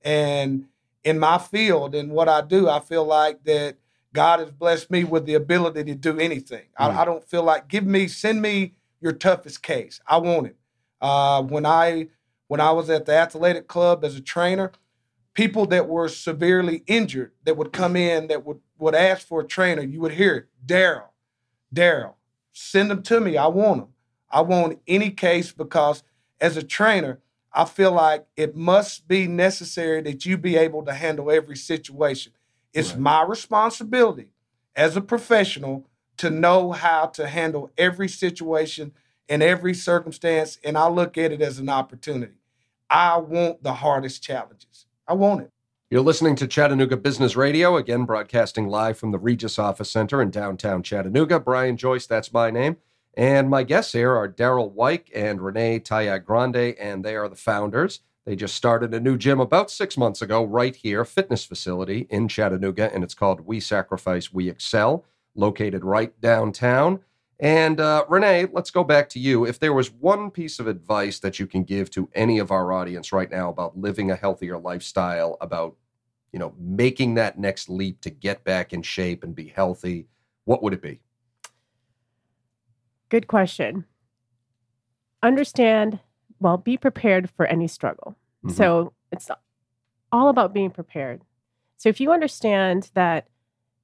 and 0.04 0.66
in 1.06 1.18
my 1.18 1.38
field 1.38 1.96
and 1.96 2.12
what 2.12 2.28
i 2.28 2.42
do 2.42 2.68
i 2.68 2.80
feel 2.82 3.06
like 3.06 3.42
that 3.46 3.78
god 4.12 4.40
has 4.40 4.52
blessed 4.52 4.92
me 4.92 5.06
with 5.06 5.26
the 5.26 5.34
ability 5.34 5.84
to 5.84 5.96
do 5.96 6.20
anything. 6.20 6.64
Mm. 6.80 6.96
I, 6.96 7.02
I 7.02 7.06
don't 7.06 7.24
feel 7.24 7.44
like 7.44 7.70
give 7.70 7.86
me 7.86 8.08
send 8.08 8.42
me 8.42 8.74
your 9.02 9.12
toughest 9.12 9.62
case. 9.62 10.00
I 10.08 10.18
want 10.18 10.48
it. 10.48 10.58
Uh, 11.00 11.44
when 11.44 11.66
i 11.66 12.08
when 12.48 12.60
i 12.60 12.72
was 12.72 12.90
at 12.90 13.06
the 13.06 13.14
athletic 13.14 13.68
club 13.68 14.04
as 14.04 14.16
a 14.16 14.22
trainer 14.22 14.72
people 15.34 15.66
that 15.68 15.88
were 15.88 16.10
severely 16.10 16.84
injured 16.88 17.32
that 17.44 17.58
would 17.58 17.72
come 17.72 17.96
in 17.96 18.28
that 18.28 18.46
would 18.46 18.60
would 18.78 18.96
ask 18.96 19.28
for 19.28 19.42
a 19.42 19.48
trainer 19.48 19.82
you 19.82 20.02
would 20.02 20.14
hear 20.14 20.36
it 20.36 20.48
daryl 20.66 21.10
daryl 21.74 22.16
send 22.54 22.90
them 22.90 23.04
to 23.04 23.20
me. 23.20 23.38
I 23.38 23.48
want 23.48 23.82
them 23.82 23.90
I 24.36 24.42
want 24.42 24.80
any 24.88 25.12
case 25.12 25.52
because 25.52 26.04
as 26.42 26.58
a 26.58 26.64
trainer, 26.64 27.20
I 27.58 27.64
feel 27.64 27.94
like 27.94 28.28
it 28.36 28.56
must 28.56 29.08
be 29.08 29.28
necessary 29.28 30.02
that 30.02 30.26
you 30.26 30.38
be 30.38 30.58
able 30.58 30.84
to 30.84 30.94
handle 30.94 31.32
every 31.32 31.56
situation. 31.56 32.34
It's 32.74 32.92
Right. 32.92 33.00
my 33.00 33.24
responsibility 33.24 34.28
as 34.76 34.98
a 34.98 35.02
professional 35.02 35.86
to 36.18 36.30
know 36.30 36.74
how 36.74 37.06
to 37.08 37.28
handle 37.28 37.72
every 37.78 38.10
situation 38.10 38.92
in 39.30 39.42
every 39.42 39.74
circumstance, 39.74 40.60
and 40.64 40.78
I 40.78 40.90
look 40.90 41.18
at 41.18 41.32
it 41.32 41.42
as 41.42 41.58
an 41.58 41.70
opportunity. 41.70 42.36
I 42.90 43.18
want 43.18 43.64
the 43.64 43.76
hardest 43.76 44.22
challenges. 44.22 44.86
I 45.08 45.14
want 45.14 45.44
it. 45.44 45.52
You're 45.90 46.02
listening 46.02 46.36
to 46.38 46.48
Chattanooga 46.48 46.98
Business 46.98 47.36
Radio, 47.36 47.78
again 47.78 48.04
broadcasting 48.06 48.68
live 48.68 48.98
from 48.98 49.12
the 49.12 49.18
Regus 49.18 49.58
Office 49.58 49.90
Center 49.90 50.22
in 50.22 50.30
downtown 50.30 50.84
Chattanooga. 50.84 51.40
Brian 51.40 51.78
Joyce, 51.78 52.06
that's 52.06 52.34
my 52.34 52.52
name. 52.52 52.78
And 53.16 53.50
my 53.50 53.64
guests 53.64 53.94
here 53.94 54.14
are 54.14 54.28
Daryl 54.28 54.72
White 54.72 55.10
and 55.16 55.42
Renee 55.42 55.80
Tayag 55.80 56.26
Grande, 56.26 56.76
and 56.78 57.04
they 57.04 57.16
are 57.16 57.30
the 57.30 57.36
founders. 57.36 58.02
They 58.26 58.36
just 58.36 58.56
started 58.56 58.94
a 58.94 59.00
new 59.00 59.18
gym 59.18 59.40
about 59.40 59.72
six 59.72 59.98
months 59.98 60.22
ago, 60.22 60.44
right 60.44 60.76
here, 60.76 61.06
fitness 61.06 61.46
facility 61.46 62.08
in 62.10 62.28
Chattanooga, 62.28 62.94
and 62.94 63.04
it's 63.04 63.14
called 63.14 63.42
We 63.42 63.60
Sacrifice, 63.60 64.34
We 64.34 64.50
Excel, 64.50 65.06
located 65.36 65.86
right 65.86 66.20
downtown. 66.20 67.00
And 67.40 67.80
uh, 67.80 68.06
Renee, 68.10 68.48
let's 68.52 68.72
go 68.72 68.84
back 68.84 69.10
to 69.10 69.20
you. 69.20 69.46
If 69.46 69.60
there 69.60 69.74
was 69.74 69.92
one 69.92 70.32
piece 70.32 70.60
of 70.60 70.68
advice 70.68 71.20
that 71.20 71.40
you 71.40 71.48
can 71.48 71.64
give 71.64 71.90
to 71.92 72.10
any 72.16 72.40
of 72.40 72.52
our 72.52 72.72
audience 72.74 73.12
right 73.12 73.30
now 73.30 73.50
about 73.50 73.78
living 73.78 74.10
a 74.10 74.16
healthier 74.16 74.58
lifestyle, 74.58 75.38
about 75.40 75.76
you 76.32 76.40
know 76.40 76.54
making 76.58 77.16
that 77.16 77.38
next 77.38 77.70
leap 77.70 78.02
to 78.02 78.10
get 78.10 78.44
back 78.44 78.74
in 78.74 78.82
shape 78.82 79.24
and 79.24 79.36
be 79.36 79.48
healthy, 79.48 80.08
what 80.46 80.64
would 80.64 80.74
it 80.74 80.82
be? 80.82 81.00
Good 83.10 83.28
question. 83.28 83.86
Understand, 85.24 86.00
well, 86.40 86.58
be 86.58 86.78
prepared 86.78 87.30
for 87.32 87.46
any 87.46 87.68
struggle. 87.68 88.16
Mhm. 88.46 88.52
So 88.52 88.94
it's 89.12 89.30
all 90.12 90.30
about 90.30 90.54
being 90.54 90.70
prepared. 90.72 91.22
So 91.78 91.90
if 91.90 92.00
you 92.00 92.12
understand 92.12 92.92
that 92.94 93.28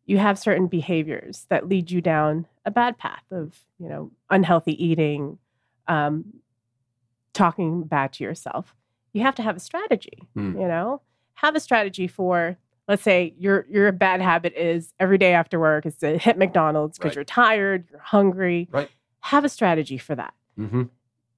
you 0.06 0.18
have 0.18 0.38
certain 0.38 0.68
behaviors 0.68 1.46
that 1.50 1.68
lead 1.68 1.90
you 1.92 2.02
down 2.02 2.46
a 2.66 2.72
bad 2.72 2.98
path 2.98 3.24
of, 3.32 3.64
you 3.80 3.88
know, 3.90 4.12
unhealthy 4.30 4.84
eating, 4.84 5.40
um, 5.88 6.42
talking 7.34 7.84
bad 7.84 8.14
to 8.14 8.24
yourself, 8.24 8.76
you 9.14 9.22
have 9.22 9.36
to 9.36 9.42
have 9.44 9.56
a 9.56 9.60
strategy. 9.60 10.28
Hmm. 10.34 10.60
You 10.60 10.68
know, 10.68 11.02
have 11.36 11.56
a 11.56 11.60
strategy 11.60 12.08
for. 12.08 12.58
Let's 12.88 13.04
say 13.04 13.34
your 13.38 13.66
your 13.70 13.92
bad 13.94 14.22
habit 14.22 14.54
is 14.54 14.94
every 15.00 15.18
day 15.18 15.34
after 15.34 15.60
work 15.60 15.86
is 15.86 15.96
to 15.98 16.18
hit 16.18 16.38
McDonald's 16.38 16.98
because 16.98 17.12
Right. 17.12 17.16
you're 17.18 17.24
tired, 17.24 17.88
you're 17.90 18.00
hungry. 18.02 18.68
Right. 18.72 18.90
Have 19.22 19.46
a 19.46 19.50
strategy 19.50 19.98
for 19.98 20.16
that 20.16 20.34
Mm-hmm. 20.60 20.84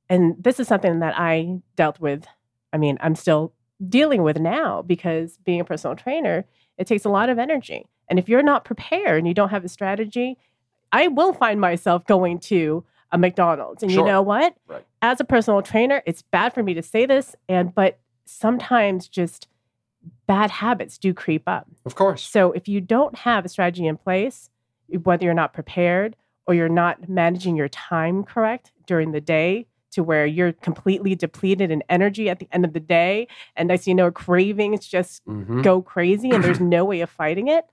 and 0.09 0.35
this 0.43 0.59
is 0.59 0.67
something 0.67 0.99
that 0.99 1.13
I 1.17 1.59
dealt 1.75 1.99
with. 1.99 2.25
I 2.73 2.77
mean, 2.77 2.97
I'm 2.99 3.15
still 3.15 3.53
dealing 3.87 4.23
with 4.23 4.39
now 4.39 4.81
because 4.81 5.37
being 5.45 5.59
a 5.59 5.65
personal 5.65 5.95
trainer, 5.95 6.45
it 6.77 6.87
takes 6.87 7.05
a 7.05 7.09
lot 7.09 7.29
of 7.29 7.37
energy. 7.37 7.85
And 8.09 8.17
if 8.17 8.27
you're 8.27 8.43
not 8.43 8.65
prepared 8.65 9.19
and 9.19 9.27
you 9.27 9.33
don't 9.35 9.49
have 9.49 9.63
a 9.63 9.69
strategy, 9.69 10.37
I 10.91 11.07
will 11.09 11.31
find 11.33 11.61
myself 11.61 12.05
going 12.05 12.39
to 12.39 12.83
a 13.11 13.17
McDonald's. 13.17 13.83
And 13.83 13.91
Sure. 13.91 14.01
you 14.01 14.11
know 14.11 14.21
what? 14.23 14.55
Right. 14.67 14.83
As 15.03 15.19
a 15.19 15.23
personal 15.23 15.61
trainer, 15.61 16.01
it's 16.05 16.23
bad 16.23 16.53
for 16.53 16.63
me 16.63 16.73
to 16.73 16.81
say 16.81 17.05
this, 17.05 17.35
and 17.47 17.73
but 17.75 17.99
sometimes 18.25 19.07
just 19.07 19.47
bad 20.25 20.49
habits 20.49 20.97
do 20.97 21.13
creep 21.13 21.43
up. 21.47 21.67
Of 21.85 21.95
course. 21.95 22.27
So 22.27 22.51
if 22.53 22.67
you 22.67 22.81
don't 22.81 23.15
have 23.19 23.45
a 23.45 23.49
strategy 23.49 23.85
in 23.85 23.97
place, 23.97 24.49
whether 25.03 25.23
you're 25.25 25.33
not 25.33 25.53
prepared 25.53 26.15
or 26.47 26.53
you're 26.53 26.69
not 26.69 27.09
managing 27.09 27.55
your 27.55 27.69
time 27.69 28.23
correct 28.23 28.71
during 28.85 29.11
the 29.11 29.21
day 29.21 29.65
to 29.91 30.03
where 30.03 30.25
you're 30.25 30.53
completely 30.53 31.13
depleted 31.15 31.69
in 31.69 31.83
energy 31.87 32.29
at 32.29 32.39
the 32.39 32.47
end 32.51 32.65
of 32.65 32.73
the 32.73 32.79
day, 32.79 33.27
and 33.55 33.71
as 33.71 33.87
you 33.87 33.93
know, 33.93 34.11
cravings 34.11 34.87
just 34.87 35.21
hmm 35.25 35.61
go 35.61 35.81
crazy 35.81 36.31
and 36.31 36.43
there's 36.43 36.59
no 36.77 36.83
way 36.83 37.01
of 37.01 37.09
fighting 37.09 37.47
it, 37.47 37.65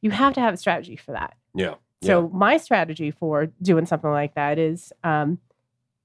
you 0.00 0.10
have 0.10 0.32
to 0.34 0.40
have 0.40 0.54
a 0.54 0.56
strategy 0.56 0.96
for 0.96 1.12
that. 1.12 1.34
Yeah. 1.54 1.74
So 2.08 2.28
my 2.28 2.56
strategy 2.58 3.10
for 3.10 3.46
doing 3.60 3.86
something 3.86 4.10
like 4.10 4.34
that 4.34 4.58
is, 4.58 4.92
um, 5.02 5.38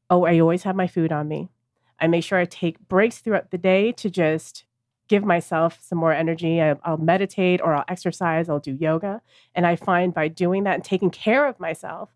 oh, 0.10 0.26
I 0.26 0.40
always 0.40 0.64
have 0.64 0.76
my 0.76 0.88
food 0.88 1.12
on 1.12 1.28
me. 1.28 1.52
I 2.00 2.08
make 2.08 2.24
sure 2.24 2.40
I 2.40 2.46
take 2.46 2.80
breaks 2.88 3.20
throughout 3.20 3.52
the 3.52 3.58
day 3.58 3.92
to 3.94 4.10
just 4.10 4.66
give 5.12 5.24
myself 5.26 5.78
some 5.82 5.98
more 5.98 6.14
energy. 6.14 6.62
I, 6.62 6.76
I'll 6.86 6.98
meditate 7.14 7.60
or 7.62 7.76
I'll 7.76 7.84
exercise. 7.96 8.48
I'll 8.50 8.60
do 8.70 8.74
yoga, 8.88 9.22
and 9.54 9.68
I 9.68 9.76
find 9.76 10.14
by 10.14 10.30
doing 10.30 10.64
that 10.64 10.76
and 10.76 10.84
taking 10.84 11.12
care 11.12 11.46
of 11.52 11.60
myself, 11.60 12.10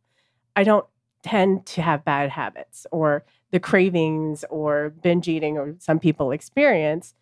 I 0.56 0.64
don't 0.64 0.86
tend 1.22 1.66
to 1.76 1.82
have 1.82 2.06
bad 2.06 2.30
habits 2.30 2.88
or 2.92 3.26
the 3.52 3.60
cravings 3.60 4.46
or 4.50 4.92
binge 5.04 5.28
eating 5.28 5.58
or 5.58 5.76
some 5.80 6.00
people 6.00 6.32
experience 6.32 7.14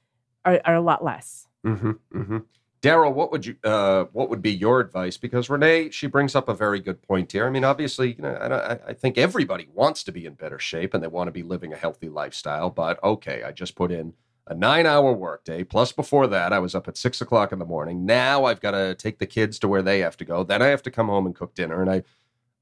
are, 0.46 0.62
are 0.66 0.76
a 0.76 0.82
lot 0.82 1.04
less. 1.04 1.48
Mm-hmm. 1.66 1.92
Mm-hmm. 2.20 2.38
Daryl, 2.84 3.14
what 3.14 3.32
would 3.32 3.46
you 3.46 3.56
uh, 3.64 4.04
what 4.12 4.30
would 4.30 4.42
be 4.42 4.52
your 4.52 4.80
advice? 4.82 5.16
Because 5.18 5.50
Renee, 5.50 5.90
she 5.90 6.06
brings 6.08 6.36
up 6.36 6.50
a 6.50 6.54
very 6.54 6.82
good 6.82 7.02
point 7.02 7.32
here. 7.32 7.48
I 7.48 7.50
mean, 7.50 7.64
obviously, 7.64 8.14
you 8.14 8.22
know, 8.22 8.34
I, 8.34 8.74
I- 8.74 8.80
I 8.90 8.94
think 8.94 9.18
everybody 9.18 9.68
wants 9.74 10.04
to 10.04 10.12
be 10.12 10.26
in 10.26 10.34
better 10.34 10.60
shape 10.60 10.94
and 10.94 11.02
they 11.02 11.08
want 11.08 11.28
to 11.30 11.32
be 11.32 11.44
living 11.44 11.72
a 11.74 11.78
healthy 11.78 12.10
lifestyle. 12.10 12.70
But 12.70 13.02
okay, 13.02 13.42
I 13.48 13.52
just 13.54 13.76
put 13.76 13.90
in 13.92 14.14
a 14.48 14.54
nine 14.54 14.86
hour 14.86 15.14
workday. 15.14 15.64
Plus, 15.64 15.92
before 15.92 16.28
that, 16.28 16.52
I 16.52 16.60
was 16.60 16.76
up 16.76 16.88
at 16.88 16.98
six 16.98 17.22
o'clock 17.22 17.52
in 17.52 17.60
the 17.60 17.66
morning. 17.66 18.06
Now 18.06 18.46
I've 18.46 18.60
got 18.60 18.72
to 18.72 18.96
take 18.96 19.20
the 19.20 19.26
kids 19.26 19.60
to 19.60 19.68
where 19.68 19.82
they 19.82 20.00
have 20.00 20.18
to 20.18 20.26
go. 20.26 20.44
Then 20.44 20.62
I 20.62 20.68
have 20.68 20.84
to 20.84 20.92
come 20.92 21.08
home 21.08 21.26
and 21.26 21.36
cook 21.36 21.56
dinner. 21.56 21.82
And 21.82 21.90
I, 21.90 22.04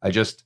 I 0.01 0.11
just, 0.11 0.43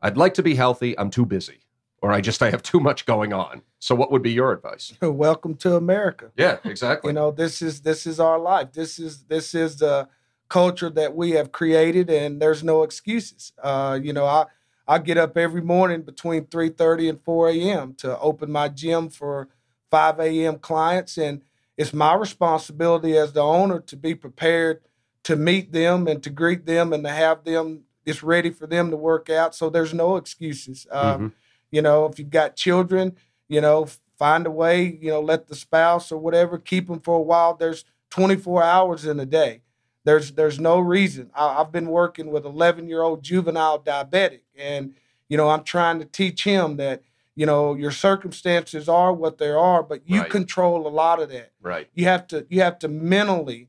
I'd 0.00 0.16
like 0.16 0.34
to 0.34 0.42
be 0.42 0.54
healthy. 0.54 0.98
I'm 0.98 1.10
too 1.10 1.26
busy, 1.26 1.60
or 2.02 2.12
I 2.12 2.20
just 2.20 2.42
I 2.42 2.50
have 2.50 2.62
too 2.62 2.80
much 2.80 3.06
going 3.06 3.32
on. 3.32 3.62
So, 3.78 3.94
what 3.94 4.12
would 4.12 4.22
be 4.22 4.32
your 4.32 4.52
advice? 4.52 4.92
Welcome 5.02 5.56
to 5.56 5.74
America. 5.76 6.30
Yeah, 6.36 6.58
exactly. 6.64 7.10
You 7.10 7.14
know, 7.14 7.30
this 7.30 7.62
is 7.62 7.80
this 7.80 8.06
is 8.06 8.20
our 8.20 8.38
life. 8.38 8.72
This 8.72 8.98
is 8.98 9.24
this 9.24 9.54
is 9.54 9.78
the 9.78 10.08
culture 10.48 10.90
that 10.90 11.16
we 11.16 11.32
have 11.32 11.50
created, 11.50 12.10
and 12.10 12.40
there's 12.40 12.62
no 12.62 12.84
excuses. 12.84 13.52
Uh, 13.60 13.98
you 14.00 14.12
know, 14.12 14.26
I 14.26 14.46
I 14.86 14.98
get 14.98 15.18
up 15.18 15.36
every 15.36 15.62
morning 15.62 16.02
between 16.02 16.46
three 16.46 16.68
thirty 16.68 17.08
and 17.08 17.20
four 17.22 17.48
a.m. 17.48 17.94
to 17.94 18.16
open 18.20 18.52
my 18.52 18.68
gym 18.68 19.08
for 19.08 19.48
five 19.90 20.18
a.m. 20.20 20.58
clients, 20.58 21.18
and 21.18 21.42
it's 21.76 21.92
my 21.92 22.14
responsibility 22.14 23.16
as 23.16 23.32
the 23.32 23.42
owner 23.42 23.80
to 23.80 23.96
be 23.96 24.14
prepared 24.14 24.80
to 25.24 25.36
meet 25.36 25.72
them 25.72 26.06
and 26.06 26.22
to 26.22 26.30
greet 26.30 26.66
them 26.66 26.92
and 26.92 27.04
to 27.04 27.10
have 27.10 27.44
them 27.44 27.82
it's 28.06 28.22
ready 28.22 28.50
for 28.50 28.68
them 28.68 28.90
to 28.90 28.96
work 28.96 29.28
out. 29.28 29.54
So 29.54 29.68
there's 29.68 29.92
no 29.92 30.16
excuses. 30.16 30.86
Um, 30.92 31.20
Mhm. 31.20 31.32
You 31.72 31.82
know, 31.82 32.06
if 32.06 32.18
you've 32.18 32.30
got 32.30 32.54
children, 32.54 33.16
you 33.48 33.60
know, 33.60 33.88
find 34.16 34.46
a 34.46 34.50
way, 34.50 34.98
you 35.02 35.10
know, 35.10 35.20
let 35.20 35.48
the 35.48 35.56
spouse 35.56 36.12
or 36.12 36.18
whatever 36.18 36.56
keep 36.58 36.86
them 36.86 37.00
for 37.00 37.16
a 37.16 37.22
while. 37.22 37.54
There's 37.54 37.84
24 38.10 38.62
hours 38.62 39.04
in 39.04 39.18
a 39.18 39.26
day. 39.26 39.62
There's 40.04 40.32
there's 40.32 40.60
no 40.60 40.78
reason. 40.78 41.30
I, 41.34 41.60
I've 41.60 41.72
been 41.72 41.88
working 41.88 42.30
with 42.30 42.46
11 42.46 42.88
year 42.88 43.02
old 43.02 43.24
juvenile 43.24 43.80
diabetic, 43.80 44.42
and 44.56 44.94
you 45.28 45.36
know, 45.36 45.48
I'm 45.48 45.64
trying 45.64 45.98
to 45.98 46.04
teach 46.04 46.44
him 46.44 46.76
that 46.76 47.02
you 47.36 47.46
know 47.46 47.74
your 47.74 47.92
circumstances 47.92 48.88
are 48.88 49.12
what 49.12 49.38
they 49.38 49.50
are, 49.50 49.82
but 49.82 50.00
you 50.08 50.22
Right. 50.22 50.30
control 50.30 50.86
a 50.86 50.88
lot 50.88 51.20
of 51.22 51.28
that 51.30 51.52
Right. 51.62 51.88
you 51.94 52.06
have 52.06 52.26
to 52.28 52.46
you 52.48 52.62
have 52.62 52.78
to 52.80 52.88
mentally 52.88 53.68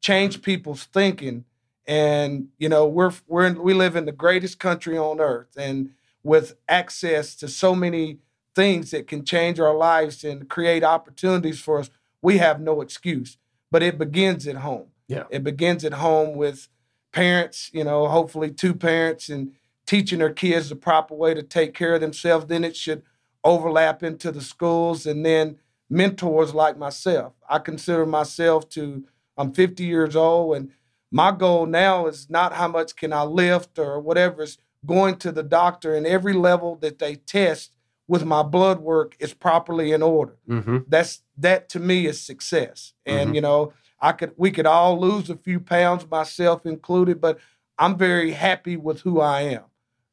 change 0.00 0.34
mm-hmm. 0.36 0.42
people's 0.44 0.84
thinking 0.84 1.44
and 1.86 2.48
you 2.58 2.68
know 2.68 2.86
we're 2.86 3.12
we're 3.26 3.46
in, 3.46 3.62
we 3.62 3.74
live 3.74 3.96
in 3.96 4.04
the 4.06 4.12
greatest 4.12 4.58
country 4.58 4.96
on 4.96 5.20
earth 5.20 5.56
and 5.56 5.90
with 6.22 6.54
access 6.68 7.34
to 7.36 7.48
so 7.48 7.74
many 7.74 8.18
things 8.54 8.90
that 8.90 9.06
can 9.06 9.24
change 9.24 9.58
our 9.60 9.74
lives 9.74 10.24
and 10.24 10.48
create 10.48 10.84
opportunities 10.84 11.60
for 11.60 11.78
us 11.80 11.90
we 12.22 12.38
have 12.38 12.60
no 12.60 12.80
excuse 12.80 13.36
but 13.70 13.82
it 13.82 13.98
begins 13.98 14.46
at 14.46 14.56
home 14.56 14.86
Yeah. 15.08 15.24
it 15.30 15.42
begins 15.42 15.84
at 15.84 15.94
home 15.94 16.36
with 16.36 16.68
parents 17.12 17.70
you 17.72 17.84
know 17.84 18.06
hopefully 18.08 18.50
two 18.50 18.74
parents 18.74 19.28
and 19.28 19.52
teaching 19.88 20.18
their 20.18 20.30
kids 20.32 20.68
the 20.68 20.76
proper 20.76 21.14
way 21.14 21.32
to 21.32 21.42
take 21.42 21.72
care 21.74 21.94
of 21.94 22.00
themselves 22.02 22.44
then 22.46 22.62
it 22.62 22.76
should 22.76 23.02
overlap 23.42 24.02
into 24.02 24.30
the 24.30 24.42
schools 24.42 25.06
and 25.06 25.24
then 25.24 25.56
mentors 25.88 26.52
like 26.52 26.76
myself. 26.76 27.32
I 27.48 27.58
consider 27.58 28.04
myself 28.04 28.68
to 28.70 29.04
I'm 29.38 29.52
50 29.52 29.84
years 29.84 30.14
old 30.14 30.56
and 30.56 30.70
my 31.10 31.30
goal 31.32 31.64
now 31.64 32.06
is 32.06 32.28
not 32.28 32.52
how 32.52 32.68
much 32.68 32.94
can 32.96 33.12
I 33.14 33.22
lift 33.22 33.78
or 33.78 33.98
whatever 33.98 34.42
is 34.42 34.58
going 34.84 35.16
to 35.18 35.32
the 35.32 35.42
doctor 35.42 35.94
and 35.94 36.06
every 36.06 36.34
level 36.34 36.76
that 36.82 36.98
they 36.98 37.14
test 37.14 37.72
with 38.06 38.24
my 38.24 38.42
blood 38.42 38.80
work 38.80 39.16
is 39.18 39.32
properly 39.32 39.92
in 39.92 40.02
order. 40.02 40.36
Mm-hmm. 40.48 40.78
That's 40.88 41.22
that 41.38 41.68
to 41.70 41.78
me 41.80 42.06
is 42.06 42.20
success. 42.20 42.92
And 43.06 43.30
Mhm. 43.30 43.34
you 43.36 43.40
know, 43.40 43.72
I 44.00 44.12
could 44.12 44.32
we 44.36 44.50
could 44.50 44.66
all 44.66 45.00
lose 45.00 45.30
a 45.30 45.36
few 45.36 45.60
pounds 45.60 46.06
myself 46.10 46.66
included, 46.66 47.20
but 47.22 47.38
I'm 47.78 47.96
very 47.96 48.32
happy 48.32 48.76
with 48.76 49.00
who 49.00 49.20
I 49.20 49.42
am. 49.42 49.64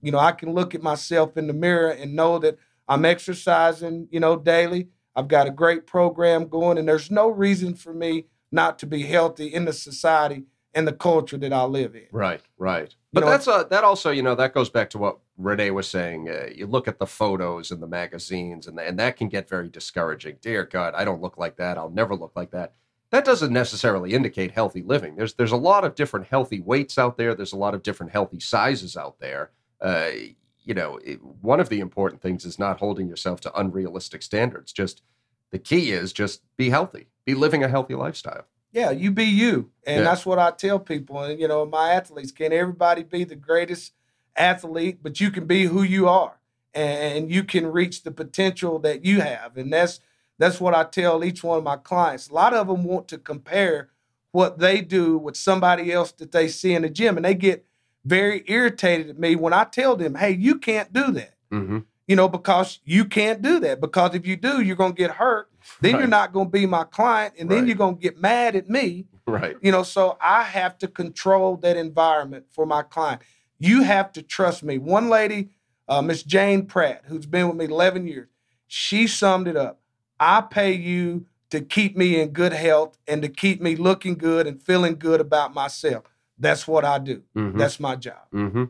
You 0.05 0.11
know, 0.11 0.19
I 0.19 0.33
can 0.33 0.53
look 0.53 0.75
at 0.75 0.83
myself 0.83 1.35
in 1.35 1.47
the 1.47 1.53
mirror 1.53 1.89
and 1.89 2.15
know 2.15 2.37
that 2.37 2.59
I'm 2.87 3.05
exercising, 3.05 4.07
you 4.11 4.19
know, 4.19 4.37
daily. 4.37 4.89
I've 5.15 5.27
got 5.27 5.47
a 5.47 5.51
great 5.51 5.87
program 5.87 6.47
going, 6.47 6.77
and 6.77 6.87
there's 6.87 7.09
no 7.09 7.27
reason 7.27 7.73
for 7.73 7.91
me 7.91 8.25
not 8.51 8.77
to 8.79 8.85
be 8.85 9.01
healthy 9.01 9.47
in 9.47 9.65
the 9.65 9.73
society 9.73 10.43
and 10.75 10.87
the 10.87 10.93
culture 10.93 11.37
that 11.37 11.51
I 11.51 11.63
live 11.63 11.95
in. 11.95 12.05
Right, 12.11 12.41
right. 12.59 12.93
But 13.13 13.21
know, 13.21 13.29
that's 13.31 13.47
a, 13.47 13.65
that 13.71 13.83
also, 13.83 14.11
you 14.11 14.21
know, 14.21 14.35
that 14.35 14.53
goes 14.53 14.69
back 14.69 14.91
to 14.91 14.99
what 14.99 15.17
Renee 15.39 15.71
was 15.71 15.87
saying. 15.87 16.29
Uh, 16.29 16.49
you 16.53 16.67
look 16.67 16.87
at 16.87 16.99
the 16.99 17.07
photos 17.07 17.71
in 17.71 17.79
the 17.79 17.87
magazines, 17.87 18.67
and 18.67 18.79
and 18.79 18.99
that 18.99 19.17
can 19.17 19.27
get 19.27 19.49
very 19.49 19.69
discouraging. 19.69 20.37
Dear 20.39 20.65
God, 20.65 20.93
I 20.93 21.03
don't 21.03 21.21
look 21.21 21.39
like 21.39 21.55
that. 21.55 21.79
I'll 21.79 21.89
never 21.89 22.15
look 22.15 22.33
like 22.35 22.51
that. 22.51 22.73
That 23.09 23.25
doesn't 23.25 23.53
necessarily 23.53 24.13
indicate 24.13 24.51
healthy 24.51 24.83
living. 24.83 25.15
There's 25.15 25.33
there's 25.33 25.51
a 25.51 25.57
lot 25.57 25.83
of 25.83 25.95
different 25.95 26.27
healthy 26.27 26.59
weights 26.59 26.99
out 26.99 27.17
there. 27.17 27.33
There's 27.33 27.53
a 27.53 27.57
lot 27.57 27.73
of 27.73 27.81
different 27.81 28.11
healthy 28.11 28.39
sizes 28.39 28.95
out 28.95 29.19
there. 29.19 29.49
Uh, 29.81 30.11
you 30.63 30.73
know, 30.73 30.97
it, 31.03 31.23
one 31.23 31.59
of 31.59 31.69
the 31.69 31.79
important 31.79 32.21
things 32.21 32.45
is 32.45 32.57
not 32.57 32.79
holding 32.79 33.07
yourself 33.07 33.39
to 33.41 33.59
unrealistic 33.59 34.23
standards. 34.23 34.73
Just 34.73 35.01
the 35.51 35.59
key 35.59 35.91
is 35.91 36.11
just 36.11 36.41
be 36.57 36.69
healthy, 36.69 37.07
be 37.25 37.35
living 37.35 37.63
a 37.63 37.67
healthy 37.67 37.95
lifestyle. 37.95 38.45
Yeah, 38.71 38.91
you 38.91 39.11
be 39.11 39.23
you. 39.23 39.71
And 39.85 39.99
Yeah. 39.99 40.03
that's 40.03 40.25
what 40.25 40.39
I 40.39 40.51
tell 40.51 40.79
people. 40.79 41.23
And, 41.23 41.39
you 41.39 41.47
know, 41.47 41.65
my 41.65 41.91
athletes, 41.91 42.31
can 42.31 42.51
everybody 42.51 43.03
be 43.03 43.23
the 43.23 43.35
greatest 43.35 43.93
athlete? 44.35 44.99
But 45.01 45.21
you 45.21 45.31
can 45.31 45.45
be 45.45 45.65
who 45.65 45.81
you 45.83 46.09
are 46.09 46.39
and 46.73 47.31
you 47.31 47.43
can 47.43 47.67
reach 47.67 48.03
the 48.03 48.11
potential 48.11 48.79
that 48.79 49.05
you 49.05 49.21
have. 49.21 49.55
And 49.55 49.71
that's 49.71 50.01
that's 50.37 50.59
what 50.59 50.75
I 50.75 50.83
tell 50.83 51.23
each 51.23 51.41
one 51.41 51.59
of 51.59 51.63
my 51.63 51.77
clients. 51.77 52.29
A 52.29 52.33
lot 52.33 52.53
of 52.53 52.67
them 52.67 52.83
want 52.83 53.07
to 53.07 53.17
compare 53.17 53.91
what 54.31 54.59
they 54.59 54.81
do 54.81 55.17
with 55.17 55.37
somebody 55.37 55.93
else 55.93 56.11
that 56.11 56.33
they 56.33 56.49
see 56.49 56.73
in 56.73 56.81
the 56.81 56.89
gym. 56.89 57.15
And 57.15 57.25
they 57.25 57.35
get 57.35 57.65
very 58.05 58.43
irritated 58.47 59.09
at 59.09 59.19
me 59.19 59.35
when 59.35 59.53
I 59.53 59.65
tell 59.65 59.95
them, 59.95 60.15
hey, 60.15 60.31
you 60.31 60.59
can't 60.59 60.93
do 60.93 61.11
that. 61.11 61.33
Mm-hmm. 61.51 61.79
You 62.07 62.15
know, 62.15 62.29
because 62.29 62.79
you 62.85 63.05
can't 63.05 63.41
do 63.41 63.59
that. 63.61 63.81
Because 63.81 64.13
if 64.13 64.27
you 64.27 64.35
do, 64.35 64.61
you're 64.61 64.75
going 64.75 64.93
to 64.93 64.97
get 64.97 65.11
hurt. 65.11 65.49
Then 65.81 65.97
you're 65.97 66.07
not 66.07 66.31
going 66.31 66.47
to 66.47 66.51
be 66.51 66.67
my 66.67 66.83
client. 66.83 67.33
And 67.39 67.49
then 67.49 67.65
you're 67.65 67.75
going 67.75 67.95
to 67.95 68.01
get 68.01 68.21
mad 68.21 68.55
at 68.55 68.69
me 68.69 69.07
Right. 69.27 69.57
you 69.59 69.71
know 69.71 69.81
so 69.81 70.19
i 70.21 70.43
have 70.43 70.77
to 70.77 70.87
control 70.87 71.57
that 71.57 71.77
environment 71.77 72.45
for 72.51 72.67
my 72.67 72.83
client 72.83 73.23
you 73.57 73.81
have 73.81 74.11
to 74.13 74.21
trust 74.21 74.61
me 74.61 74.77
one 74.77 75.09
lady 75.09 75.49
uh, 75.87 76.03
miss 76.03 76.21
jane 76.21 76.67
pratt 76.67 77.01
who's 77.07 77.25
been 77.25 77.47
with 77.47 77.57
me 77.57 77.65
11 77.65 78.07
years 78.07 78.27
she 78.67 79.07
summed 79.07 79.47
it 79.47 79.57
up 79.57 79.79
i 80.19 80.41
pay 80.41 80.73
you 80.73 81.25
to 81.49 81.59
keep 81.59 81.97
me 81.97 82.21
in 82.21 82.29
good 82.29 82.53
health 82.53 82.99
and 83.07 83.23
to 83.23 83.27
keep 83.27 83.63
me 83.63 83.75
looking 83.75 84.13
good 84.13 84.45
and 84.45 84.61
feeling 84.61 84.95
good 84.95 85.19
about 85.19 85.55
myself 85.55 86.03
that's 86.39 86.67
what 86.67 86.83
i 86.85 86.97
do 86.99 87.21
Mhm. 87.35 87.57
that's 87.57 87.79
my 87.79 87.95
job 87.95 88.23
Mm-hmm. 88.33 88.65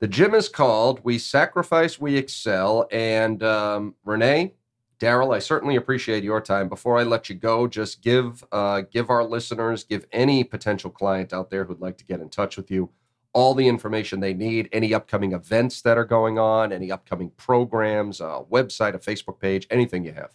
The 0.00 0.08
gym 0.08 0.34
is 0.34 0.48
called 0.48 0.98
We 1.04 1.16
Sacrifice, 1.18 2.00
We 2.00 2.16
Excel. 2.16 2.88
And 2.90 3.40
um, 3.44 3.94
Renee, 4.04 4.54
Daryl, 4.98 5.32
I 5.32 5.38
certainly 5.38 5.76
appreciate 5.76 6.24
your 6.24 6.40
time. 6.40 6.68
Before 6.68 6.98
I 6.98 7.04
let 7.04 7.28
you 7.28 7.36
go, 7.36 7.68
just 7.68 8.02
give 8.02 8.42
uh, 8.50 8.82
give 8.90 9.10
our 9.10 9.22
listeners, 9.22 9.84
give 9.84 10.04
any 10.10 10.42
potential 10.42 10.90
client 10.90 11.32
out 11.32 11.50
there 11.50 11.64
who'd 11.66 11.78
like 11.78 11.98
to 11.98 12.04
get 12.04 12.20
in 12.20 12.30
touch 12.30 12.56
with 12.56 12.68
you, 12.68 12.90
all 13.32 13.54
the 13.54 13.68
information 13.68 14.18
they 14.18 14.34
need, 14.34 14.68
any 14.72 14.92
upcoming 14.92 15.34
events 15.34 15.82
that 15.82 15.96
are 15.96 16.04
going 16.04 16.36
on, 16.36 16.72
any 16.72 16.90
upcoming 16.90 17.30
programs, 17.36 18.20
a 18.20 18.42
website, 18.50 18.94
a 18.94 18.98
Facebook 18.98 19.38
page, 19.38 19.68
anything 19.70 20.04
you 20.04 20.14
have. 20.14 20.32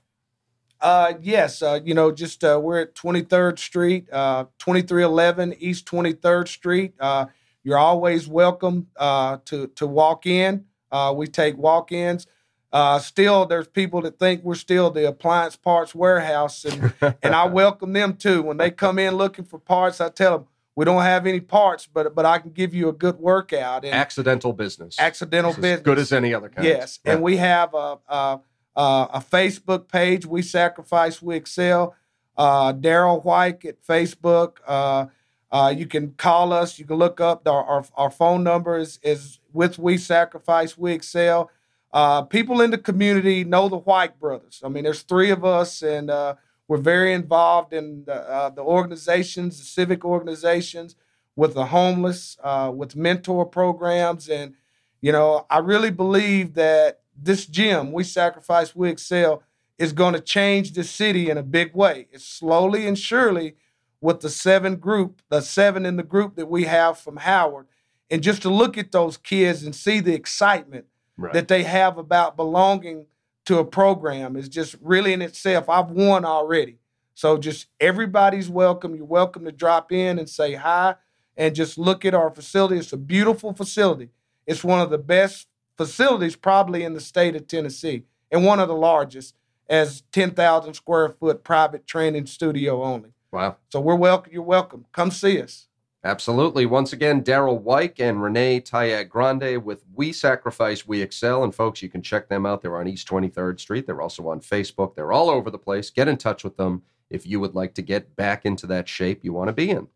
Uh, 0.80 1.14
yes, 1.22 1.62
uh, 1.62 1.80
you 1.84 1.94
know, 1.94 2.12
just 2.12 2.44
uh, 2.44 2.60
we're 2.62 2.80
at 2.82 2.94
23rd 2.96 3.58
Street, 3.58 4.08
uh, 4.12 4.44
2311 4.60 5.56
East 5.60 5.86
23rd 5.88 6.48
Street. 6.48 6.94
Uh, 7.00 7.26
you're 7.64 7.78
always 7.78 8.28
welcome 8.28 8.88
uh, 8.98 9.38
to 9.46 9.68
to 9.68 9.88
walk 9.88 10.26
in. 10.26 10.66
Uh, 10.92 11.14
we 11.16 11.28
take 11.28 11.58
walk-ins. 11.58 12.28
Uh, 12.72 13.00
still, 13.00 13.46
there's 13.46 13.68
people 13.68 14.02
that 14.02 14.20
think 14.20 14.44
we're 14.44 14.56
still 14.56 14.90
the 14.92 15.08
appliance 15.08 15.56
parts 15.56 15.96
warehouse, 15.96 16.64
and 16.64 16.94
and 17.24 17.34
I 17.36 17.46
welcome 17.46 17.94
them 17.94 18.16
too. 18.16 18.42
When 18.44 18.58
they 18.58 18.70
come 18.72 19.00
in 19.00 19.16
looking 19.16 19.46
for 19.46 19.58
parts, 19.60 20.00
I 20.00 20.10
tell 20.10 20.38
them 20.38 20.48
we 20.76 20.86
don't 20.86 21.02
have 21.02 21.26
any 21.26 21.40
parts, 21.42 21.88
but 21.92 22.14
but 22.14 22.26
I 22.26 22.38
can 22.38 22.52
give 22.52 22.74
you 22.76 22.88
a 22.88 22.94
good 22.94 23.18
workout. 23.18 23.84
And 23.84 23.94
accidental 23.96 24.54
business. 24.54 24.96
Accidental 25.00 25.52
It's 25.52 25.60
business. 25.60 25.80
As 25.80 25.84
good 25.84 25.98
as 26.00 26.14
any 26.14 26.34
other 26.34 26.50
kind. 26.50 26.68
Yes, 26.68 27.00
Yeah. 27.04 27.14
and 27.14 27.22
we 27.24 27.38
have 27.38 27.74
a, 27.74 28.40
a 28.78 29.10
a 29.16 29.20
Facebook 29.20 29.90
page. 29.90 30.26
We 30.26 30.42
sacrifice, 30.42 31.22
we 31.22 31.36
excel. 31.36 31.96
Uh, 32.38 32.72
Daryl 32.72 33.24
White 33.26 33.66
at 33.66 33.84
Facebook. 33.84 34.58
Uh, 34.66 35.08
uh, 35.52 35.74
you 35.76 35.86
can 35.86 36.12
call 36.14 36.54
us. 36.54 36.78
You 36.78 36.86
can 36.86 36.98
look 36.98 37.20
up 37.20 37.48
our 37.48 37.86
our, 37.96 38.12
phone 38.12 38.44
number 38.44 38.78
is, 38.78 39.00
is 39.02 39.40
with 39.54 39.80
We 39.80 39.98
Sacrifice, 39.98 40.78
We 40.78 40.94
Excel. 40.94 41.50
Uh, 41.94 42.22
people 42.24 42.62
in 42.62 42.72
the 42.72 42.78
community 42.78 43.44
know 43.44 43.70
the 43.70 43.78
White 43.78 44.20
brothers. 44.20 44.62
I 44.64 44.68
mean, 44.68 44.84
there's 44.84 45.04
three 45.04 45.32
of 45.32 45.46
us, 45.46 45.82
and 45.82 46.10
uh, 46.10 46.36
we're 46.68 46.78
very 46.78 47.14
involved 47.14 47.74
in 47.74 48.04
the, 48.06 48.30
uh, 48.30 48.50
the 48.50 48.62
organizations, 48.62 49.58
the 49.58 49.66
civic 49.66 50.04
organizations, 50.04 50.96
with 51.38 51.54
the 51.54 51.68
homeless, 51.68 52.38
uh, 52.44 52.72
with 52.76 52.96
mentor 52.96 53.46
programs, 53.46 54.30
and 54.30 54.54
you 55.00 55.12
know, 55.12 55.46
I 55.50 55.60
really 55.60 55.92
believe 55.92 56.56
that 56.56 57.00
this 57.22 57.46
gym, 57.46 57.92
We 57.92 58.04
Sacrifice, 58.04 58.76
We 58.76 58.90
Excel, 58.90 59.44
is 59.78 59.94
going 59.94 60.14
to 60.14 60.20
change 60.20 60.74
the 60.74 60.84
city 60.84 61.30
in 61.30 61.38
a 61.38 61.44
big 61.44 61.76
way. 61.76 62.08
It's 62.12 62.26
slowly 62.26 62.88
and 62.88 62.98
surely 62.98 63.56
with 64.02 64.22
the 64.22 64.30
seven 64.30 64.76
group, 64.78 65.22
the 65.30 65.42
seven 65.42 65.86
in 65.86 65.98
the 65.98 66.04
group 66.04 66.36
that 66.36 66.48
we 66.50 66.66
have 66.66 66.98
from 66.98 67.18
Howard. 67.18 67.68
And 68.10 68.24
just 68.24 68.42
to 68.44 68.50
look 68.50 68.78
at 68.78 68.92
those 68.92 69.18
kids 69.18 69.64
and 69.64 69.76
see 69.76 70.00
the 70.00 70.14
excitement 70.14 70.86
Right. 71.20 71.34
that 71.34 71.48
they 71.48 71.64
have 71.64 71.98
about 71.98 72.36
belonging 72.36 73.08
to 73.46 73.58
a 73.58 73.66
program 73.66 74.36
is 74.36 74.48
just 74.48 74.76
really 74.82 75.14
in 75.14 75.24
itself. 75.24 75.68
I've 75.68 75.90
won 75.90 76.24
already. 76.26 76.78
So 77.16 77.38
just 77.40 77.66
everybody's 77.80 78.50
welcome. 78.50 78.96
You're 78.96 79.06
welcome 79.06 79.44
to 79.46 79.52
drop 79.52 79.92
in 79.92 80.20
and 80.20 80.30
say 80.30 80.54
hi 80.54 80.94
and 81.36 81.56
just 81.56 81.76
look 81.80 82.06
at 82.06 82.14
our 82.14 82.30
facility. 82.30 82.78
It's 82.78 82.94
a 82.94 82.98
beautiful 82.98 83.52
facility. 83.54 84.10
It's 84.46 84.64
one 84.64 84.80
of 84.80 84.92
the 84.92 85.00
best 85.00 85.48
facilities 85.78 86.36
probably 86.36 86.84
in 86.84 86.94
the 86.94 87.00
state 87.02 87.36
of 87.36 87.48
Tennessee 87.48 88.04
and 88.32 88.44
one 88.44 88.60
of 88.60 88.68
the 88.68 88.76
largest 88.76 89.36
as 89.70 90.02
10,000 90.12 90.74
square 90.74 91.10
foot 91.10 91.44
private 91.44 91.86
training 91.86 92.26
studio 92.26 92.84
only. 92.84 93.12
wow. 93.32 93.58
So 93.70 93.80
we're 93.80 93.96
welcome. 93.96 94.34
You're 94.34 94.44
welcome. 94.44 94.86
Come 94.92 95.12
see 95.12 95.42
us. 95.42 95.68
Absolutely. 96.04 96.66
Once 96.66 96.94
again, 96.94 97.22
Daryl 97.22 97.60
White 97.60 98.00
and 98.00 98.22
Renee 98.24 98.62
Tayag 98.62 99.10
Grande 99.10 99.64
with 99.64 99.84
We 99.94 100.14
Sacrifice, 100.14 100.88
We 100.88 101.02
Excel. 101.02 101.44
And 101.44 101.54
folks, 101.54 101.82
you 101.82 101.90
can 101.90 102.02
check 102.02 102.30
them 102.30 102.46
out. 102.46 102.62
They're 102.62 102.78
on 102.78 102.88
East 102.88 103.10
23rd 103.10 103.60
Street. 103.60 103.86
They're 103.86 104.02
also 104.02 104.28
on 104.30 104.40
Facebook. 104.40 104.96
They're 104.96 105.12
all 105.12 105.30
over 105.30 105.52
the 105.52 105.58
place. 105.58 105.90
Get 105.90 106.08
in 106.08 106.16
touch 106.16 106.44
with 106.46 106.56
them 106.56 106.84
if 107.10 107.26
you 107.26 107.40
would 107.42 107.56
like 107.56 107.74
to 107.74 107.82
get 107.82 108.16
back 108.16 108.46
into 108.46 108.68
that 108.68 108.88
shape 108.88 109.24
you 109.24 109.34
want 109.34 109.50
to 109.50 109.54
be 109.54 109.70
in. 109.70 109.88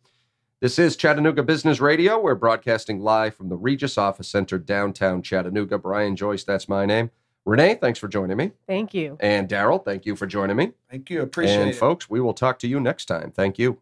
This 0.62 0.78
is 0.78 0.95
Chattanooga 0.95 1.41
Business 1.41 1.80
Radio. 1.80 2.19
We're 2.19 2.36
broadcasting 2.36 3.00
live 3.00 3.34
from 3.34 3.50
the 3.50 3.56
Regus 3.56 3.97
Office 3.97 4.28
Center, 4.28 4.60
downtown 4.60 5.24
Chattanooga. 5.24 5.80
Brian 5.80 6.15
Joyce, 6.15 6.43
that's 6.43 6.69
my 6.69 6.86
name. 6.86 7.10
Renee, 7.45 7.80
thanks 7.82 7.97
for 7.97 8.08
joining 8.08 8.38
me. 8.38 8.52
Thank 8.67 8.93
you. 8.93 9.17
And 9.21 9.50
Daryl, 9.50 9.84
thank 9.84 10.06
you 10.06 10.15
for 10.15 10.28
joining 10.28 10.56
me. 10.56 10.74
Thank 10.88 11.10
you. 11.10 11.24
Appreciate 11.24 11.62
and 11.62 11.71
it. 11.71 11.76
folks, 11.78 12.12
we 12.12 12.21
will 12.21 12.36
talk 12.36 12.60
to 12.60 12.67
you 12.67 12.80
next 12.80 13.06
time. 13.06 13.32
Thank 13.32 13.58
you. 13.58 13.80